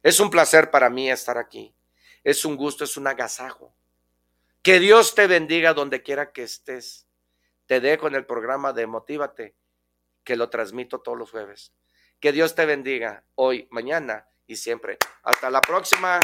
[0.01, 1.75] Es un placer para mí estar aquí.
[2.23, 3.73] Es un gusto, es un agasajo.
[4.61, 7.07] Que Dios te bendiga donde quiera que estés.
[7.65, 9.55] Te dejo en el programa de Motívate,
[10.23, 11.73] que lo transmito todos los jueves.
[12.19, 14.97] Que Dios te bendiga hoy, mañana y siempre.
[15.23, 16.19] Hasta la próxima.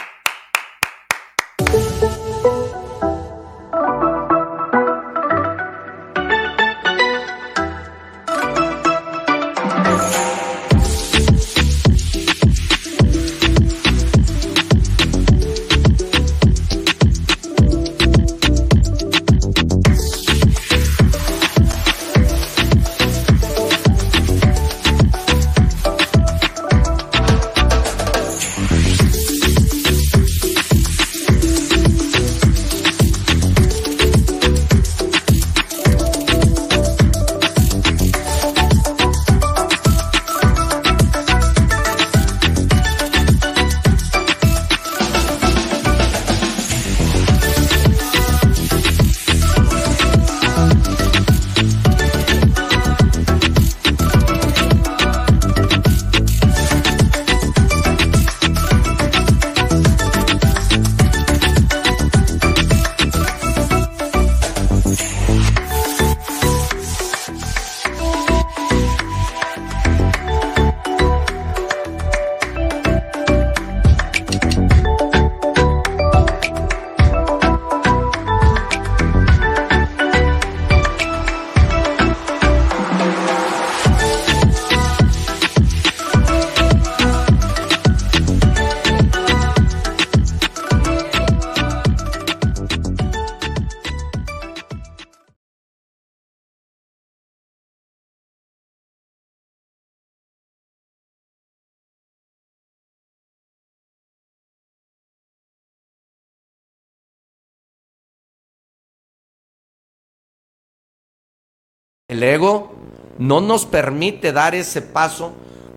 [112.18, 112.72] El ego
[113.20, 115.34] no nos permite dar ese paso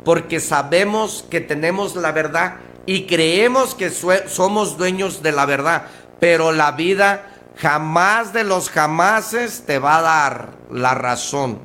[0.07, 2.55] porque sabemos que tenemos la verdad
[2.86, 5.82] y creemos que somos dueños de la verdad,
[6.18, 7.26] pero la vida
[7.59, 11.59] jamás de los jamases te va a dar la razón.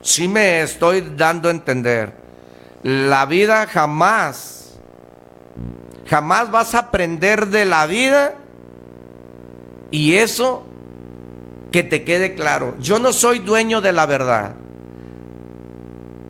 [0.00, 2.14] Si me estoy dando a entender.
[2.82, 4.78] La vida jamás,
[6.08, 8.36] jamás vas a aprender de la vida
[9.90, 10.64] y eso,
[11.70, 14.54] que te quede claro, yo no soy dueño de la verdad.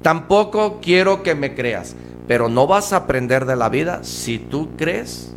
[0.02, 1.94] Tampoco quiero que me creas,
[2.26, 5.32] pero no vas a aprender de la vida si tú crees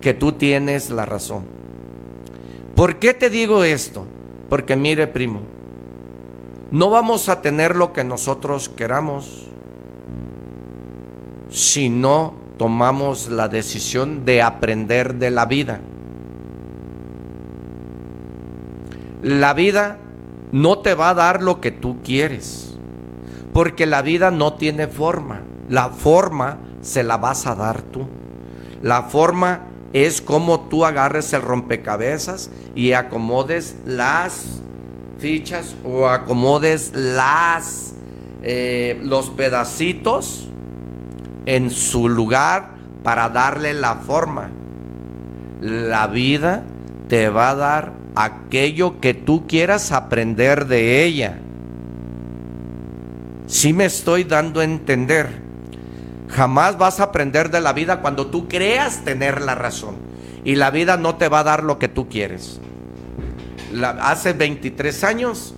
[0.00, 1.44] que tú tienes la razón.
[2.74, 4.06] ¿Por qué te digo esto?
[4.48, 5.40] Porque mire, primo,
[6.70, 9.48] no vamos a tener lo que nosotros queramos
[11.50, 15.80] si no tomamos la decisión de aprender de la vida.
[19.22, 19.98] La vida
[20.52, 22.74] no te va a dar lo que tú quieres,
[23.52, 25.42] porque la vida no tiene forma.
[25.68, 28.06] La forma se la vas a dar tú.
[28.82, 29.62] La forma
[29.92, 34.60] es como tú agarres el rompecabezas y acomodes las
[35.18, 37.94] fichas o acomodes las
[38.42, 40.48] eh, los pedacitos
[41.46, 42.70] en su lugar
[43.02, 44.50] para darle la forma.
[45.60, 46.62] La vida
[47.08, 51.38] te va a dar aquello que tú quieras aprender de ella.
[53.46, 55.46] Si me estoy dando a entender.
[56.28, 59.96] Jamás vas a aprender de la vida cuando tú creas tener la razón.
[60.44, 62.60] Y la vida no te va a dar lo que tú quieres.
[64.00, 65.54] hace 23 años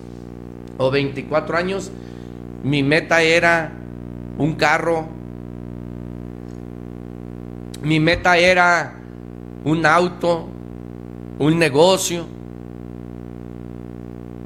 [0.77, 1.91] o 24 años,
[2.63, 3.71] mi meta era
[4.37, 5.07] un carro.
[7.81, 8.93] Mi meta era
[9.63, 10.47] un auto,
[11.39, 12.27] un negocio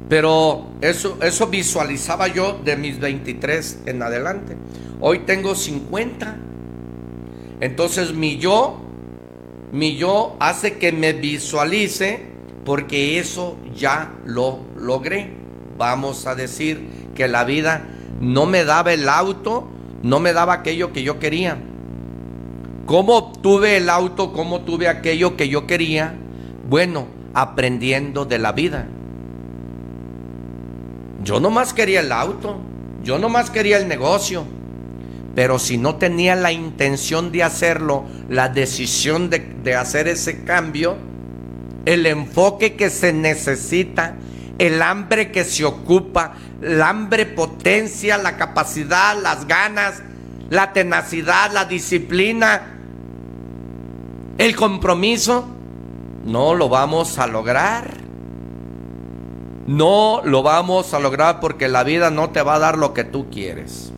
[0.08, 4.56] pero eso, eso visualizaba yo de mis 23 en adelante.
[5.00, 6.36] Hoy tengo 50.
[7.60, 8.78] Entonces mi yo,
[9.72, 12.20] mi yo hace que me visualice
[12.64, 15.30] porque eso ya lo logré.
[15.76, 17.86] Vamos a decir que la vida
[18.20, 19.68] no me daba el auto,
[20.02, 21.58] no me daba aquello que yo quería.
[22.86, 24.32] ¿Cómo obtuve el auto?
[24.32, 26.14] ¿Cómo tuve aquello que yo quería?
[26.68, 28.86] Bueno, aprendiendo de la vida.
[31.26, 32.60] Yo nomás quería el auto,
[33.02, 34.46] yo nomás quería el negocio,
[35.34, 40.96] pero si no tenía la intención de hacerlo, la decisión de, de hacer ese cambio,
[41.84, 44.14] el enfoque que se necesita,
[44.58, 50.04] el hambre que se ocupa, el hambre potencia, la capacidad, las ganas,
[50.48, 52.78] la tenacidad, la disciplina,
[54.38, 55.44] el compromiso,
[56.24, 58.05] no lo vamos a lograr.
[59.66, 63.04] No lo vamos a lograr porque la vida no te va a dar lo que
[63.04, 63.92] tú quieres.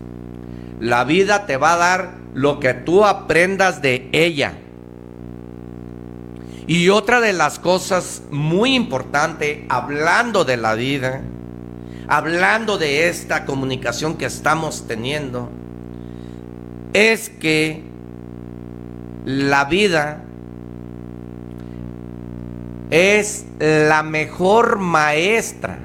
[0.81, 4.55] La vida te va a dar lo que tú aprendas de ella.
[6.67, 11.23] Y otra de las cosas muy importantes, hablando de la vida,
[12.09, 15.51] hablando de esta comunicación que estamos teniendo,
[16.93, 17.83] es que
[19.25, 20.23] la vida
[22.91, 25.79] es la mejor maestra.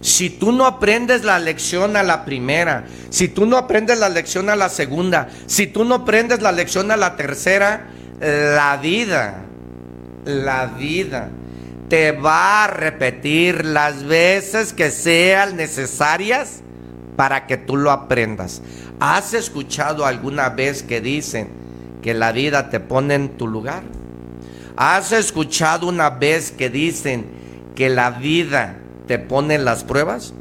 [0.00, 4.48] Si tú no aprendes la lección a la primera, si tú no aprendes la lección
[4.48, 7.88] a la segunda, si tú no aprendes la lección a la tercera,
[8.20, 9.42] la vida,
[10.24, 11.30] la vida
[11.88, 16.60] te va a repetir las veces que sean necesarias
[17.16, 18.62] para que tú lo aprendas.
[19.00, 21.48] ¿Has escuchado alguna vez que dicen
[22.02, 23.82] que la vida te pone en tu lugar?
[24.80, 27.26] ¿Has escuchado una vez que dicen
[27.74, 28.76] que la vida
[29.08, 30.32] te pone las pruebas?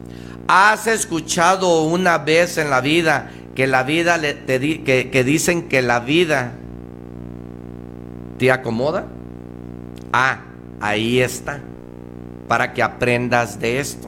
[0.48, 6.02] ¿Has escuchado una vez en la vida que la vida te que dicen que la
[6.02, 6.52] vida
[8.38, 9.08] te acomoda?
[10.14, 10.42] Ah,
[10.82, 11.60] ahí está,
[12.48, 14.08] para que aprendas de esto.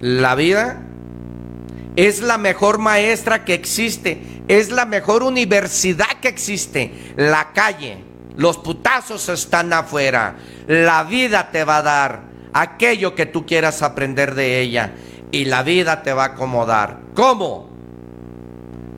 [0.00, 0.80] La vida
[1.94, 7.14] es la mejor maestra que existe, es la mejor universidad que existe.
[7.16, 7.98] La calle,
[8.36, 10.36] los putazos están afuera.
[10.66, 12.20] La vida te va a dar
[12.52, 14.92] aquello que tú quieras aprender de ella
[15.30, 17.00] y la vida te va a acomodar.
[17.14, 17.68] ¿Cómo?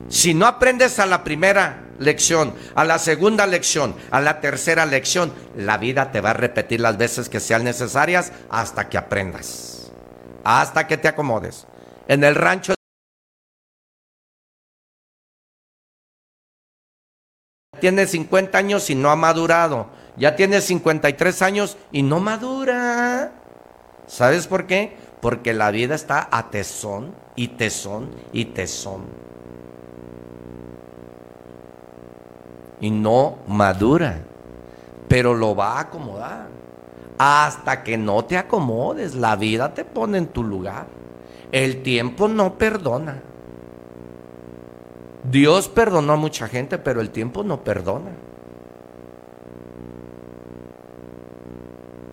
[0.09, 5.33] Si no aprendes a la primera lección, a la segunda lección, a la tercera lección,
[5.57, 9.91] la vida te va a repetir las veces que sean necesarias hasta que aprendas,
[10.43, 11.65] hasta que te acomodes.
[12.07, 12.76] En el rancho
[17.79, 19.87] tiene 50 años y no ha madurado.
[20.17, 23.31] Ya tiene 53 años y no madura.
[24.07, 24.97] ¿Sabes por qué?
[25.21, 29.05] Porque la vida está a tesón y tesón y tesón.
[32.79, 34.21] Y no madura.
[35.07, 36.47] Pero lo va a acomodar.
[37.17, 40.85] Hasta que no te acomodes, la vida te pone en tu lugar.
[41.51, 43.21] El tiempo no perdona.
[45.29, 48.11] Dios perdonó a mucha gente, pero el tiempo no perdona.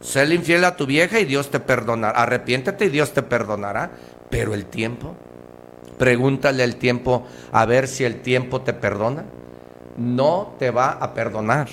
[0.00, 2.18] Sé infiel a tu vieja y Dios te perdonará.
[2.20, 3.90] Arrepiéntete y Dios te perdonará.
[4.30, 5.14] Pero el tiempo,
[5.96, 9.24] pregúntale el tiempo a ver si el tiempo te perdona.
[9.96, 11.68] No te va a perdonar.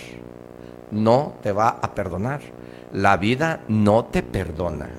[0.91, 2.41] No te va a perdonar.
[2.93, 4.89] La vida no te perdona.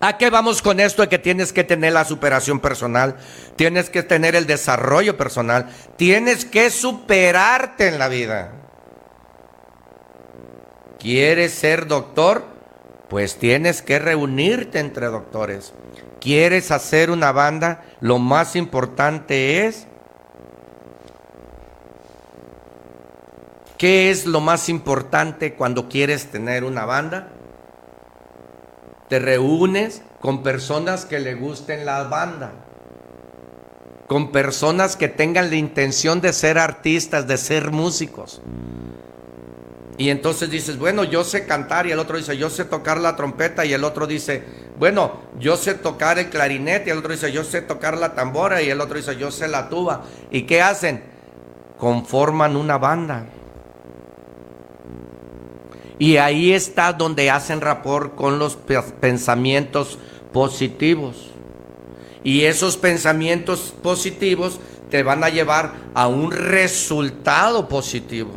[0.00, 3.16] ¿A qué vamos con esto de que tienes que tener la superación personal?
[3.56, 5.68] Tienes que tener el desarrollo personal.
[5.96, 8.52] Tienes que superarte en la vida.
[10.98, 12.44] ¿Quieres ser doctor?
[13.08, 15.72] Pues tienes que reunirte entre doctores.
[16.20, 17.84] ¿Quieres hacer una banda?
[18.00, 19.86] Lo más importante es...
[23.78, 27.28] ¿Qué es lo más importante cuando quieres tener una banda?
[29.08, 32.52] Te reúnes con personas que le gusten la banda,
[34.06, 38.40] con personas que tengan la intención de ser artistas, de ser músicos.
[39.96, 43.16] Y entonces dices, bueno, yo sé cantar y el otro dice, yo sé tocar la
[43.16, 44.44] trompeta y el otro dice,
[44.78, 48.62] bueno, yo sé tocar el clarinete y el otro dice, yo sé tocar la tambora
[48.62, 50.04] y el otro dice, yo sé la tuba.
[50.30, 51.02] ¿Y qué hacen?
[51.78, 53.26] Conforman una banda.
[55.98, 58.56] Y ahí está donde hacen rapport con los
[59.00, 59.98] pensamientos
[60.32, 61.30] positivos.
[62.22, 64.60] Y esos pensamientos positivos
[64.90, 68.30] te van a llevar a un resultado positivo.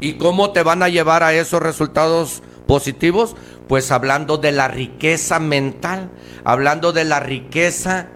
[0.00, 3.36] ¿Y cómo te van a llevar a esos resultados positivos?
[3.68, 6.10] Pues hablando de la riqueza mental,
[6.42, 8.08] hablando de la riqueza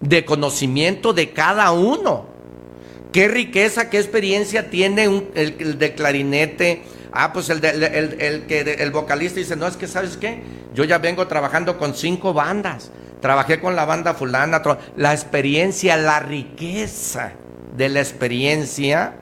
[0.00, 2.26] de conocimiento de cada uno.
[3.12, 5.04] Qué riqueza, qué experiencia tiene
[5.34, 6.82] el, de clarinete.
[7.12, 10.42] Ah, pues el, que el vocalista dice, no, es que sabes qué,
[10.74, 12.90] yo ya vengo trabajando con cinco bandas.
[13.20, 14.62] trabajé con la banda fulana,
[14.96, 17.32] la experiencia, la riqueza
[17.76, 19.14] de la experiencia.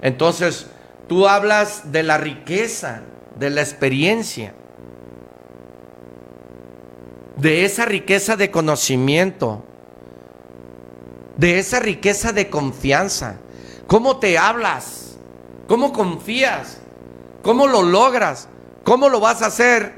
[0.00, 0.66] Entonces,
[1.08, 3.02] tú hablas de la riqueza,
[3.36, 4.54] de la experiencia,
[7.36, 9.64] de esa riqueza de conocimiento,
[11.36, 13.36] de esa riqueza de confianza.
[13.86, 15.16] ¿Cómo te hablas?
[15.66, 16.78] ¿Cómo confías?
[17.42, 18.48] ¿Cómo lo logras?
[18.84, 19.94] ¿Cómo lo vas a hacer?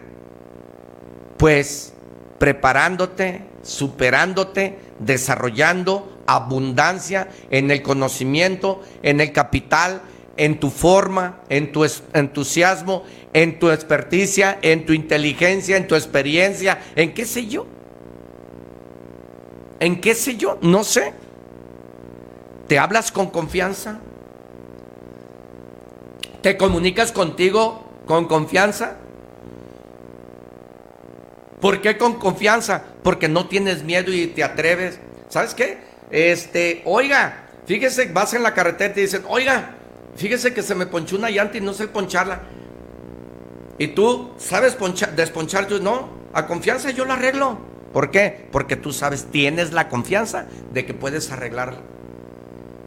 [1.37, 1.93] Pues
[2.39, 10.03] preparándote, superándote, desarrollando abundancia en el conocimiento, en el capital,
[10.37, 16.79] en tu forma, en tu entusiasmo, en tu experticia, en tu inteligencia, en tu experiencia,
[16.95, 17.67] en qué sé yo.
[19.81, 20.59] ¿En qué sé yo?
[20.63, 21.13] No sé.
[22.69, 23.99] ¿Te hablas con confianza?
[26.43, 28.97] ¿Te comunicas contigo con confianza?
[31.61, 32.83] ¿Por qué con confianza?
[33.03, 34.99] Porque no tienes miedo y te atreves.
[35.29, 35.79] ¿Sabes qué?
[36.11, 39.75] Este, oiga, fíjese, vas en la carretera y te dicen, oiga,
[40.17, 42.43] fíjese que se me ponchó una llanta y no sé poncharla.
[43.79, 47.59] Y tú sabes ponchar, desponchar, tú no, a confianza yo la arreglo.
[47.93, 48.49] ¿Por qué?
[48.53, 51.79] Porque tú sabes, tienes la confianza de que puedes arreglar,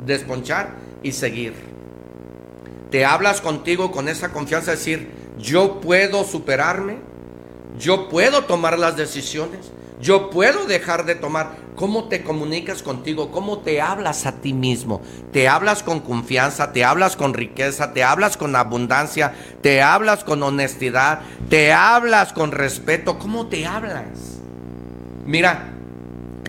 [0.06, 0.72] desponchar
[1.04, 1.54] y seguir.
[2.92, 6.98] Te hablas contigo con esa confianza, decir, yo puedo superarme,
[7.78, 9.72] yo puedo tomar las decisiones,
[10.02, 11.58] yo puedo dejar de tomar.
[11.76, 13.32] ¿Cómo te comunicas contigo?
[13.32, 15.02] ¿Cómo te hablas a ti mismo?
[15.32, 16.74] ¿Te hablas con confianza?
[16.74, 17.94] ¿Te hablas con riqueza?
[17.94, 19.34] ¿Te hablas con abundancia?
[19.62, 21.22] ¿Te hablas con honestidad?
[21.50, 23.18] ¿Te hablas con respeto?
[23.18, 24.40] ¿Cómo te hablas?
[25.26, 25.70] Mira,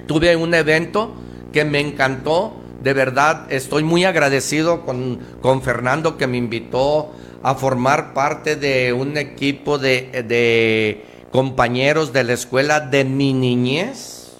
[0.06, 1.14] tuve un evento
[1.52, 2.59] que me encantó.
[2.82, 7.10] De verdad, estoy muy agradecido con, con Fernando que me invitó
[7.42, 14.32] a formar parte de un equipo de, de compañeros de la escuela de mi niñez,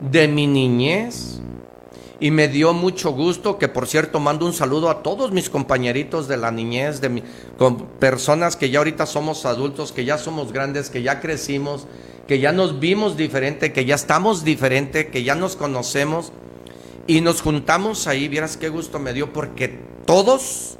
[0.00, 1.40] de mi niñez.
[2.18, 6.26] Y me dio mucho gusto que, por cierto, mando un saludo a todos mis compañeritos
[6.28, 7.22] de la niñez, de
[7.58, 11.86] con personas que ya ahorita somos adultos, que ya somos grandes, que ya crecimos,
[12.26, 16.32] que ya nos vimos diferente, que ya estamos diferente, que ya nos conocemos.
[17.06, 19.68] Y nos juntamos ahí, vieras qué gusto me dio, porque
[20.06, 20.76] todos,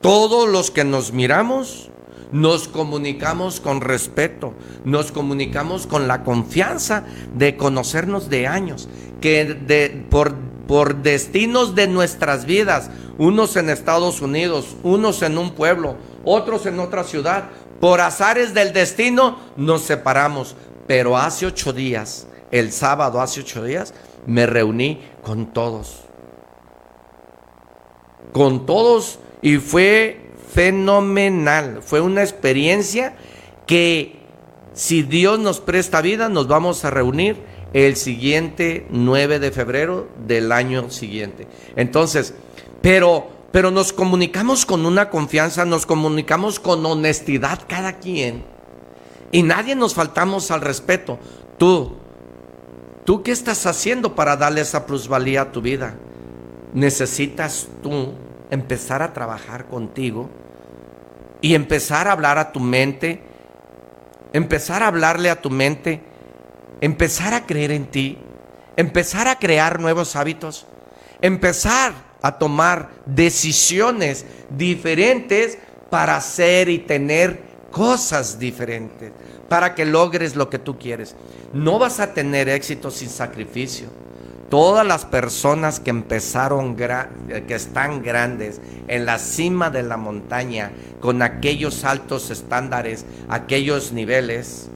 [0.00, 1.90] todos los que nos miramos,
[2.32, 4.54] nos comunicamos con respeto,
[4.84, 7.04] nos comunicamos con la confianza
[7.34, 8.88] de conocernos de años,
[9.20, 10.34] que de, por,
[10.66, 16.80] por destinos de nuestras vidas, unos en Estados Unidos, unos en un pueblo, otros en
[16.80, 17.50] otra ciudad,
[17.80, 20.56] por azares del destino nos separamos.
[20.86, 23.94] Pero hace ocho días, el sábado hace ocho días,
[24.26, 26.04] me reuní con todos.
[28.32, 31.80] Con todos y fue fenomenal.
[31.82, 33.16] Fue una experiencia
[33.66, 34.20] que
[34.72, 37.36] si Dios nos presta vida, nos vamos a reunir
[37.72, 41.46] el siguiente 9 de febrero del año siguiente.
[41.76, 42.34] Entonces,
[42.82, 48.44] pero, pero nos comunicamos con una confianza, nos comunicamos con honestidad cada quien.
[49.32, 51.18] Y nadie nos faltamos al respeto.
[51.58, 51.96] Tú,
[53.10, 55.96] tú qué estás haciendo para darle esa plusvalía a tu vida?
[56.72, 58.14] Necesitas tú
[58.52, 60.30] empezar a trabajar contigo
[61.40, 63.20] y empezar a hablar a tu mente,
[64.32, 66.00] empezar a hablarle a tu mente,
[66.80, 68.16] empezar a creer en ti,
[68.76, 70.68] empezar a crear nuevos hábitos,
[71.20, 75.58] empezar a tomar decisiones diferentes
[75.90, 77.42] para hacer y tener
[77.72, 79.10] cosas diferentes,
[79.48, 81.16] para que logres lo que tú quieres.
[81.52, 83.88] No vas a tener éxito sin sacrificio.
[84.48, 91.22] Todas las personas que empezaron, que están grandes en la cima de la montaña, con
[91.22, 94.68] aquellos altos estándares, aquellos niveles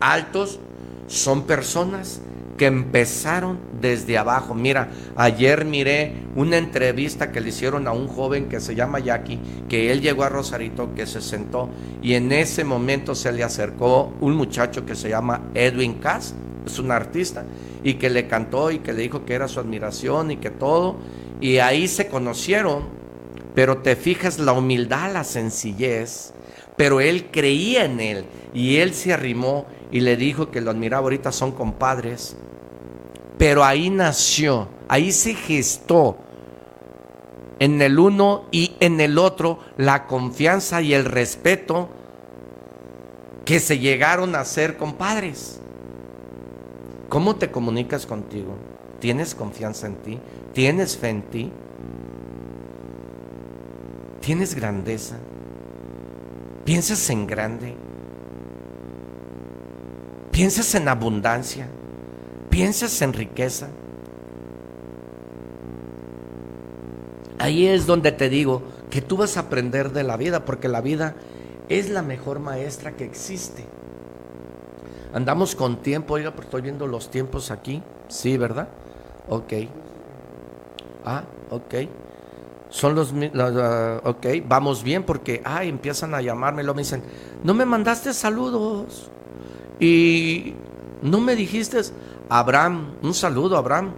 [0.00, 0.58] altos,
[1.06, 2.20] son personas
[2.58, 4.54] que empezaron desde abajo.
[4.54, 9.38] Mira, ayer miré una entrevista que le hicieron a un joven que se llama Jackie,
[9.68, 11.70] que él llegó a Rosarito, que se sentó
[12.02, 16.34] y en ese momento se le acercó un muchacho que se llama Edwin Cass,
[16.66, 17.44] es un artista,
[17.82, 20.96] y que le cantó y que le dijo que era su admiración y que todo.
[21.40, 22.82] Y ahí se conocieron,
[23.54, 26.32] pero te fijas la humildad, la sencillez,
[26.78, 28.24] pero él creía en él
[28.54, 32.36] y él se arrimó y le dijo que lo admiraba, ahorita son compadres.
[33.36, 36.16] Pero ahí nació, ahí se gestó
[37.58, 41.88] en el uno y en el otro la confianza y el respeto
[43.44, 45.58] que se llegaron a ser compadres.
[47.08, 48.54] ¿Cómo te comunicas contigo?
[49.00, 50.20] ¿Tienes confianza en ti?
[50.52, 51.50] ¿Tienes fe en ti?
[54.20, 55.16] ¿Tienes grandeza?
[56.68, 57.74] ¿Piensas en grande?
[60.30, 61.66] pienses en abundancia,
[62.50, 63.68] pienses en riqueza.
[67.38, 70.82] Ahí es donde te digo que tú vas a aprender de la vida, porque la
[70.82, 71.14] vida
[71.70, 73.64] es la mejor maestra que existe.
[75.14, 77.82] Andamos con tiempo, oiga, pero estoy viendo los tiempos aquí.
[78.08, 78.68] Sí, ¿verdad?
[79.30, 79.54] Ok.
[81.06, 81.74] Ah, ok.
[82.70, 83.14] Son los,
[84.04, 87.02] ok, vamos bien porque, ah, empiezan a llamarme, lo me dicen,
[87.42, 89.10] no me mandaste saludos
[89.80, 90.54] y
[91.02, 91.80] no me dijiste,
[92.28, 93.92] Abraham, un saludo, Abraham.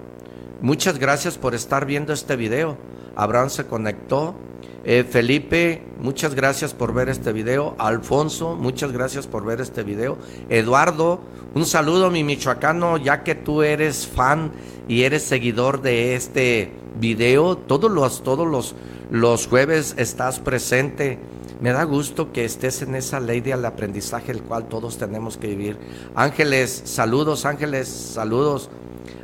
[0.61, 2.77] Muchas gracias por estar viendo este video.
[3.17, 4.35] Abraham se conectó.
[4.85, 7.75] Eh, Felipe, muchas gracias por ver este video.
[7.79, 10.17] Alfonso, muchas gracias por ver este video.
[10.49, 11.21] Eduardo,
[11.55, 14.53] un saludo mi michoacano, ya que tú eres fan
[14.89, 17.57] y eres seguidor de este video.
[17.57, 18.75] Todos los, todos los,
[19.11, 21.19] los jueves estás presente.
[21.61, 25.49] Me da gusto que estés en esa ley del aprendizaje el cual todos tenemos que
[25.49, 25.79] vivir.
[26.15, 28.71] Ángeles, saludos, ángeles, saludos.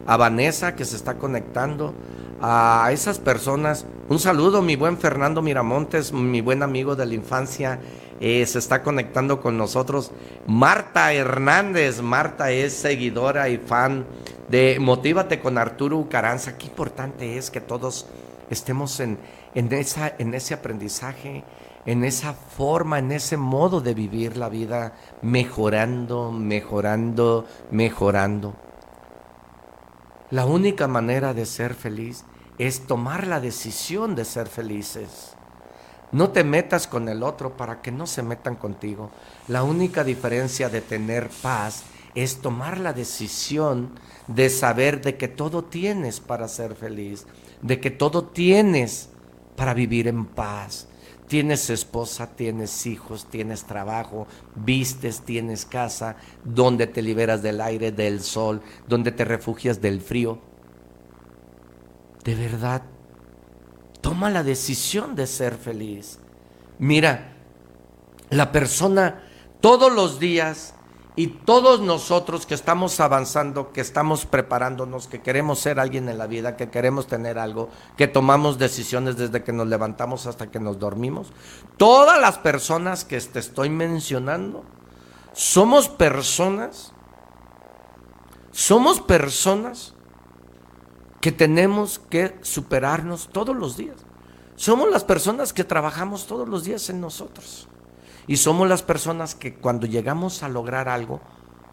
[0.06, 1.94] A Vanessa que se está conectando
[2.40, 3.86] a esas personas.
[4.09, 7.80] Un saludo, mi buen Fernando Miramontes, mi buen amigo de la infancia,
[8.20, 10.10] eh, se está conectando con nosotros.
[10.47, 14.05] Marta Hernández, Marta es seguidora y fan
[14.48, 16.56] de Motívate con Arturo Caranza.
[16.56, 18.06] Qué importante es que todos
[18.51, 19.18] estemos en,
[19.55, 21.44] en, esa, en ese aprendizaje,
[21.85, 28.55] en esa forma, en ese modo de vivir la vida, mejorando, mejorando, mejorando.
[30.31, 32.24] La única manera de ser feliz
[32.59, 35.35] es tomar la decisión de ser felices.
[36.12, 39.10] No te metas con el otro para que no se metan contigo.
[39.48, 41.85] La única diferencia de tener paz
[42.16, 43.93] es tomar la decisión
[44.26, 47.26] de saber de que todo tienes para ser feliz,
[47.62, 49.10] de que todo tienes
[49.55, 50.88] para vivir en paz,
[51.28, 58.20] Tienes esposa, tienes hijos, tienes trabajo, vistes, tienes casa, donde te liberas del aire, del
[58.20, 60.38] sol, donde te refugias del frío.
[62.22, 62.82] De verdad,
[64.01, 66.20] toma la decisión de ser feliz.
[66.78, 67.32] Mira,
[68.30, 69.24] la persona
[69.60, 70.75] todos los días
[71.16, 76.26] y todos nosotros que estamos avanzando, que estamos preparándonos, que queremos ser alguien en la
[76.26, 80.78] vida, que queremos tener algo, que tomamos decisiones desde que nos levantamos hasta que nos
[80.78, 81.32] dormimos,
[81.78, 84.62] todas las personas que te estoy mencionando,
[85.32, 86.93] somos personas,
[88.52, 89.94] somos personas
[91.22, 93.97] que tenemos que superarnos todos los días.
[94.55, 97.68] Somos las personas que trabajamos todos los días en nosotros.
[98.26, 101.20] Y somos las personas que cuando llegamos a lograr algo,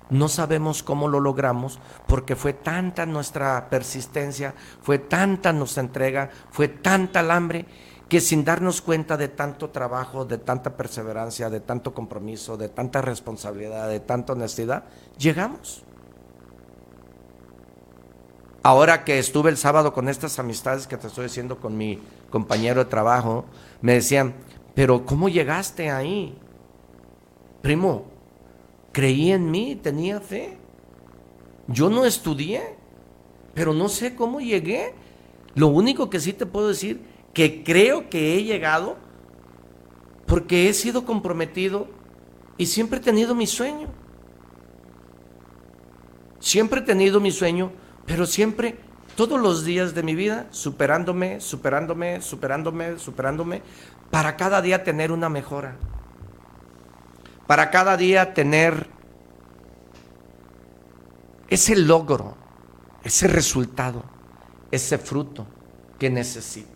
[0.10, 6.68] no sabemos cómo lo logramos porque fue tanta nuestra persistencia, fue tanta nuestra entrega, fue
[6.68, 7.66] tanta el hambre
[8.08, 13.02] que sin darnos cuenta de tanto trabajo, de tanta perseverancia, de tanto compromiso, de tanta
[13.02, 14.84] responsabilidad, de tanta honestidad,
[15.18, 15.84] llegamos.
[18.62, 22.84] Ahora que estuve el sábado con estas amistades que te estoy diciendo con mi compañero
[22.84, 23.46] de trabajo,
[23.82, 24.36] me decían,
[24.76, 26.38] pero ¿cómo llegaste ahí?
[27.64, 28.12] Primo,
[28.92, 30.58] creí en mí, tenía fe.
[31.68, 32.76] Yo no estudié,
[33.54, 34.94] pero no sé cómo llegué.
[35.56, 37.00] Lo único que sí te puedo decir,
[37.34, 38.98] que creo que he llegado
[40.26, 41.88] porque he sido comprometido
[42.58, 43.88] y siempre he tenido mi sueño.
[46.42, 47.72] Siempre he tenido mi sueño,
[48.06, 48.78] pero siempre,
[49.16, 53.62] todos los días de mi vida, superándome, superándome, superándome, superándome,
[54.12, 55.78] para cada día tener una mejora
[57.48, 58.88] para cada día tener
[61.50, 62.36] ese logro,
[63.04, 64.04] ese resultado,
[64.72, 65.46] ese fruto
[66.00, 66.74] que necesito.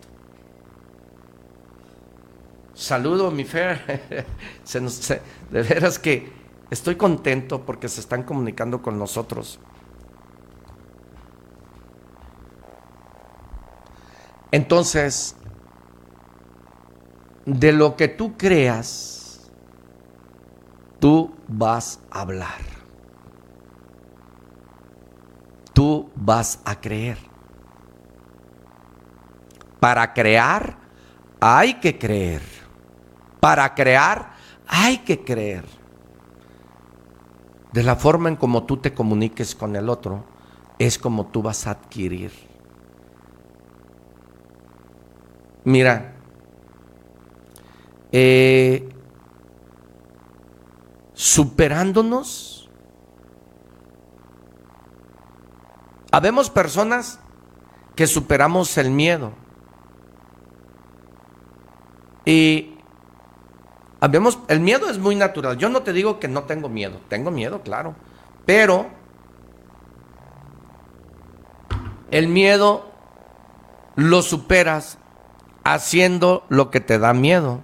[2.74, 4.26] Saludo, mi Fer.
[5.50, 6.30] de veras que
[6.70, 9.58] estoy contento porque se están comunicando con nosotros.
[14.52, 15.34] Entonces,
[17.44, 19.17] de lo que tú creas,
[20.98, 22.78] tú vas a hablar.
[25.72, 27.18] Tú vas a creer.
[29.80, 30.76] Para crear
[31.40, 32.42] hay que creer.
[33.40, 34.32] Para crear
[34.66, 35.64] hay que creer.
[37.72, 40.24] De la forma en como tú te comuniques con el otro,
[40.78, 42.32] es como tú vas a adquirir.
[45.64, 46.14] Mira,
[48.10, 48.88] eh,
[51.18, 52.70] superándonos.
[56.12, 57.18] Habemos personas
[57.96, 59.32] que superamos el miedo.
[62.24, 62.76] Y
[63.98, 65.58] habemos, el miedo es muy natural.
[65.58, 67.96] Yo no te digo que no tengo miedo, tengo miedo, claro.
[68.46, 68.86] Pero
[72.12, 72.92] el miedo
[73.96, 74.98] lo superas
[75.64, 77.58] haciendo lo que te da miedo.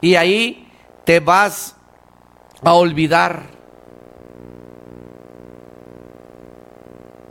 [0.00, 0.70] Y ahí
[1.04, 1.76] te vas
[2.62, 3.42] a olvidar.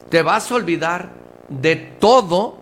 [0.09, 1.09] Te vas a olvidar
[1.49, 2.57] de todo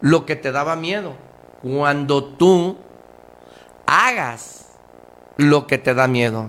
[0.00, 1.14] lo que te daba miedo.
[1.62, 2.78] Cuando tú
[3.86, 4.78] hagas
[5.36, 6.48] lo que te da miedo.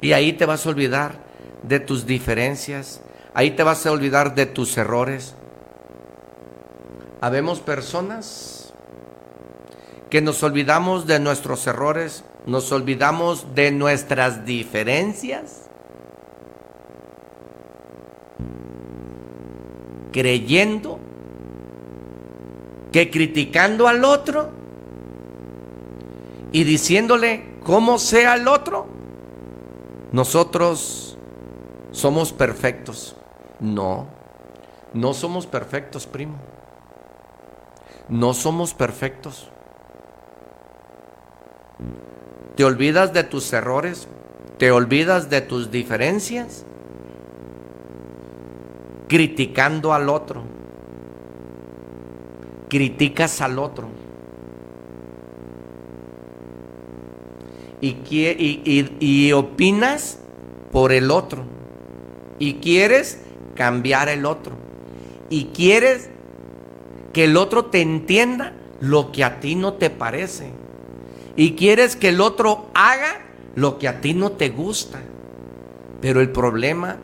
[0.00, 1.14] Y ahí te vas a olvidar
[1.62, 3.01] de tus diferencias,
[3.34, 5.34] ahí te vas a olvidar de tus errores.
[7.20, 8.72] Habemos personas
[10.10, 15.70] que nos olvidamos de nuestros errores, nos olvidamos de nuestras diferencias,
[20.12, 20.98] creyendo
[22.92, 24.50] que criticando al otro
[26.52, 28.86] y diciéndole cómo sea el otro,
[30.12, 31.16] nosotros
[31.92, 33.16] somos perfectos.
[33.62, 34.06] No,
[34.92, 36.36] no somos perfectos, primo.
[38.08, 39.48] No somos perfectos.
[42.56, 44.08] Te olvidas de tus errores,
[44.58, 46.64] te olvidas de tus diferencias,
[49.08, 50.42] criticando al otro.
[52.68, 53.88] Criticas al otro.
[57.82, 60.18] y, y, opinas
[60.70, 61.44] por el otro.
[62.38, 63.18] Y quieres
[63.54, 64.54] cambiar el otro.
[65.30, 66.10] Y quieres
[67.12, 70.50] que el otro te entienda lo que a ti no te parece.
[71.36, 73.20] Y quieres que el otro haga
[73.54, 75.00] lo que a ti no te gusta.
[76.00, 76.96] Pero el problema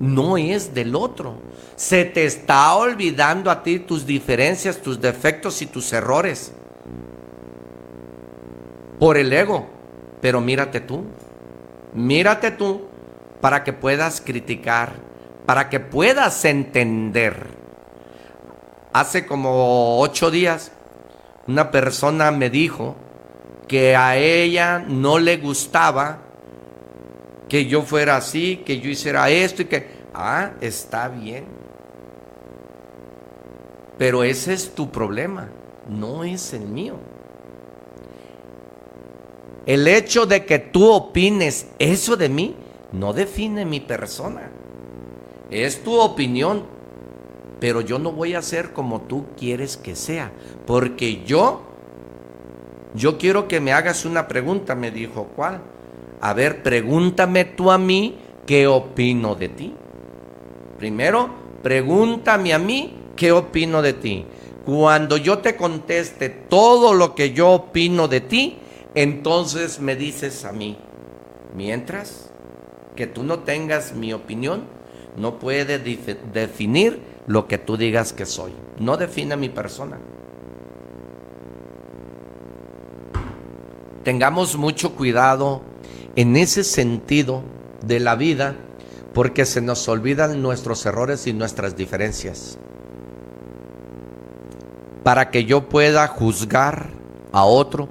[0.00, 1.34] no es del otro.
[1.76, 6.52] Se te está olvidando a ti tus diferencias, tus defectos y tus errores.
[8.98, 9.66] Por el ego.
[10.20, 11.04] Pero mírate tú,
[11.94, 12.82] mírate tú
[13.40, 14.94] para que puedas criticar,
[15.46, 17.46] para que puedas entender.
[18.92, 20.72] Hace como ocho días
[21.46, 22.96] una persona me dijo
[23.68, 26.18] que a ella no le gustaba
[27.48, 31.44] que yo fuera así, que yo hiciera esto y que, ah, está bien.
[33.98, 35.48] Pero ese es tu problema,
[35.88, 36.96] no es el mío.
[39.64, 42.56] El hecho de que tú opines eso de mí
[42.92, 44.50] no define mi persona.
[45.50, 46.64] Es tu opinión,
[47.60, 50.32] pero yo no voy a ser como tú quieres que sea,
[50.66, 51.62] porque yo,
[52.94, 55.60] yo quiero que me hagas una pregunta, me dijo, ¿cuál?
[56.20, 58.16] A ver, pregúntame tú a mí
[58.46, 59.74] qué opino de ti.
[60.78, 61.30] Primero,
[61.62, 64.26] pregúntame a mí qué opino de ti.
[64.64, 68.58] Cuando yo te conteste todo lo que yo opino de ti,
[68.94, 70.76] entonces me dices a mí,
[71.54, 72.30] mientras
[72.96, 74.75] que tú no tengas mi opinión,
[75.16, 78.52] no puede definir lo que tú digas que soy.
[78.78, 79.98] No define mi persona.
[84.04, 85.62] Tengamos mucho cuidado
[86.14, 87.42] en ese sentido
[87.82, 88.54] de la vida
[89.12, 92.58] porque se nos olvidan nuestros errores y nuestras diferencias.
[95.02, 96.90] Para que yo pueda juzgar
[97.32, 97.88] a otro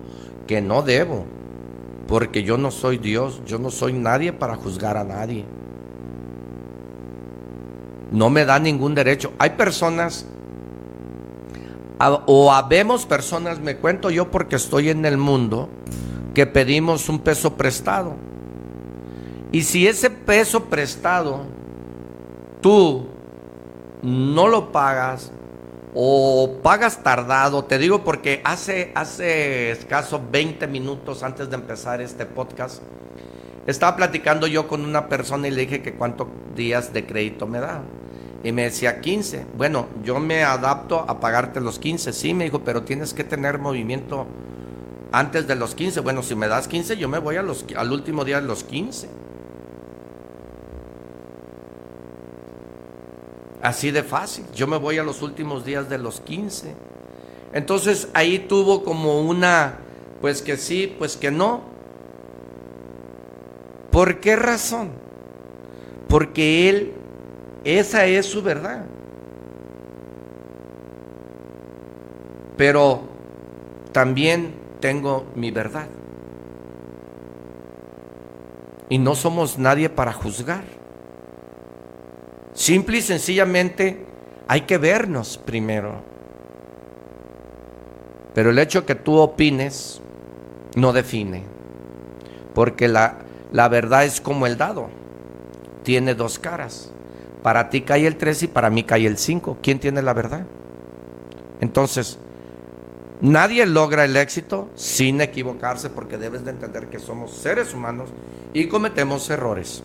[0.48, 1.26] que no debo,
[2.08, 5.46] porque yo no soy Dios, yo no soy nadie para juzgar a nadie.
[8.12, 9.34] No me da ningún derecho.
[9.38, 10.26] Hay personas,
[12.00, 15.70] o habemos personas, me cuento yo porque estoy en el mundo,
[16.34, 18.16] que pedimos un peso prestado.
[19.52, 21.44] Y si ese peso prestado
[22.62, 23.08] tú
[24.02, 25.32] no lo pagas,
[25.98, 32.26] o pagas tardado, te digo porque hace, hace escaso 20 minutos antes de empezar este
[32.26, 32.82] podcast,
[33.68, 37.60] estaba platicando yo con una persona y le dije que cuántos días de crédito me
[37.60, 37.82] da.
[38.44, 39.48] Y me decía 15.
[39.58, 42.14] Bueno, yo me adapto a pagarte los 15.
[42.14, 44.28] Sí, me dijo, pero tienes que tener movimiento
[45.12, 46.02] antes de los 15.
[46.02, 48.64] Bueno, si me das 15, yo me voy a los, al último día de los
[48.64, 49.10] 15.
[53.64, 54.46] Así de fácil.
[54.54, 56.76] Yo me voy a los últimos días de los 15.
[57.52, 59.80] Entonces ahí tuvo como una,
[60.22, 61.75] pues que sí, pues que no.
[63.96, 64.90] ¿Por qué razón?
[66.10, 66.92] Porque él,
[67.64, 68.84] esa es su verdad.
[72.58, 73.04] Pero
[73.94, 75.88] también tengo mi verdad.
[78.90, 80.66] Y no somos nadie para juzgar.
[82.54, 84.06] Simple y sencillamente
[84.50, 86.02] hay que vernos primero.
[88.34, 90.02] Pero el hecho que tú opines
[90.76, 91.44] no define.
[92.54, 93.20] Porque la,
[93.56, 94.90] la verdad es como el dado.
[95.84, 96.92] Tiene dos caras.
[97.42, 99.60] Para ti cae el 3 y para mí cae el 5.
[99.62, 100.46] ¿Quién tiene la verdad?
[101.62, 102.20] Entonces,
[103.22, 108.10] nadie logra el éxito sin equivocarse porque debes de entender que somos seres humanos
[108.54, 109.82] y cometemos errores.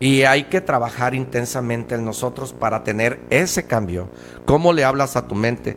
[0.00, 4.08] Y hay que trabajar intensamente en nosotros para tener ese cambio.
[4.44, 5.76] ¿Cómo le hablas a tu mente?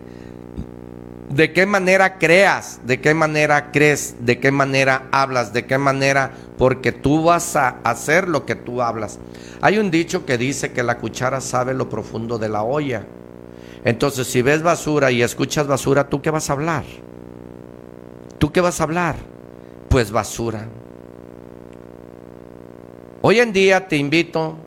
[1.31, 2.81] ¿De qué manera creas?
[2.83, 4.15] ¿De qué manera crees?
[4.19, 5.53] ¿De qué manera hablas?
[5.53, 6.33] ¿De qué manera?
[6.57, 9.17] Porque tú vas a hacer lo que tú hablas.
[9.61, 13.05] Hay un dicho que dice que la cuchara sabe lo profundo de la olla.
[13.85, 16.83] Entonces, si ves basura y escuchas basura, ¿tú qué vas a hablar?
[18.37, 19.15] ¿Tú qué vas a hablar?
[19.87, 20.67] Pues basura.
[23.21, 24.57] Hoy en día te invito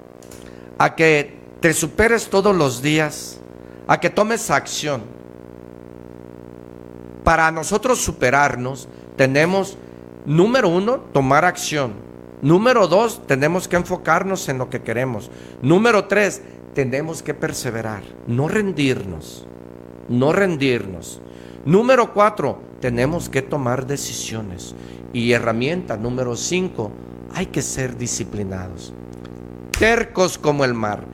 [0.79, 3.39] a que te superes todos los días,
[3.87, 5.14] a que tomes acción.
[7.25, 8.87] Para nosotros superarnos,
[9.17, 9.79] tenemos,
[10.27, 11.95] número uno, tomar acción.
[12.43, 15.31] Número dos, tenemos que enfocarnos en lo que queremos.
[15.63, 16.43] Número tres,
[16.75, 19.47] tenemos que perseverar, no rendirnos,
[20.11, 21.23] no rendirnos.
[21.65, 24.75] Número cuatro, tenemos que tomar decisiones.
[25.15, 26.93] Y herramienta número cinco,
[27.35, 28.93] hay que ser disciplinados.
[29.79, 31.05] Tercos como el mar,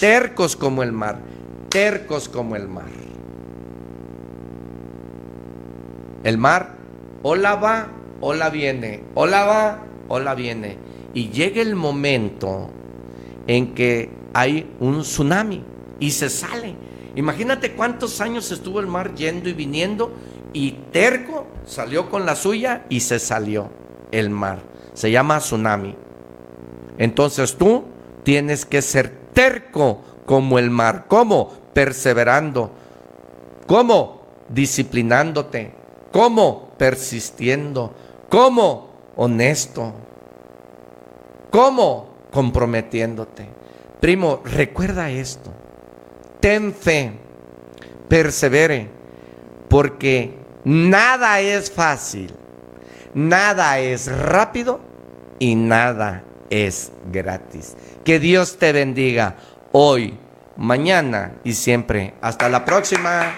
[0.00, 1.20] tercos como el mar,
[1.68, 3.07] tercos como el mar.
[6.24, 6.76] El mar,
[7.22, 7.88] hola va,
[8.20, 10.76] hola viene, hola va, hola viene.
[11.14, 12.70] Y llega el momento
[13.46, 15.62] en que hay un tsunami
[16.00, 16.74] y se sale.
[17.16, 20.12] Imagínate cuántos años estuvo el mar yendo y viniendo
[20.52, 23.70] y terco salió con la suya y se salió
[24.12, 24.60] el mar
[24.98, 25.94] se llama tsunami.
[26.98, 27.84] Entonces tú
[28.24, 31.04] tienes que ser terco como el mar.
[31.06, 31.52] ¿Cómo?
[31.72, 32.72] Perseverando.
[33.68, 34.22] ¿Cómo?
[34.48, 35.72] Disciplinándote.
[36.18, 36.70] ¿Cómo?
[36.76, 37.94] Persistiendo.
[38.28, 38.90] ¿Cómo?
[39.14, 39.94] Honesto.
[41.48, 42.08] ¿Cómo?
[42.32, 43.48] Comprometiéndote.
[44.00, 45.52] Primo, recuerda esto.
[46.40, 47.12] Ten fe.
[48.08, 48.90] Persevere.
[49.68, 50.34] Porque
[50.64, 52.34] nada es fácil.
[53.14, 54.80] Nada es rápido
[55.38, 57.76] y nada es gratis.
[58.04, 59.36] Que Dios te bendiga
[59.70, 60.18] hoy,
[60.56, 62.14] mañana y siempre.
[62.20, 63.34] Hasta la próxima.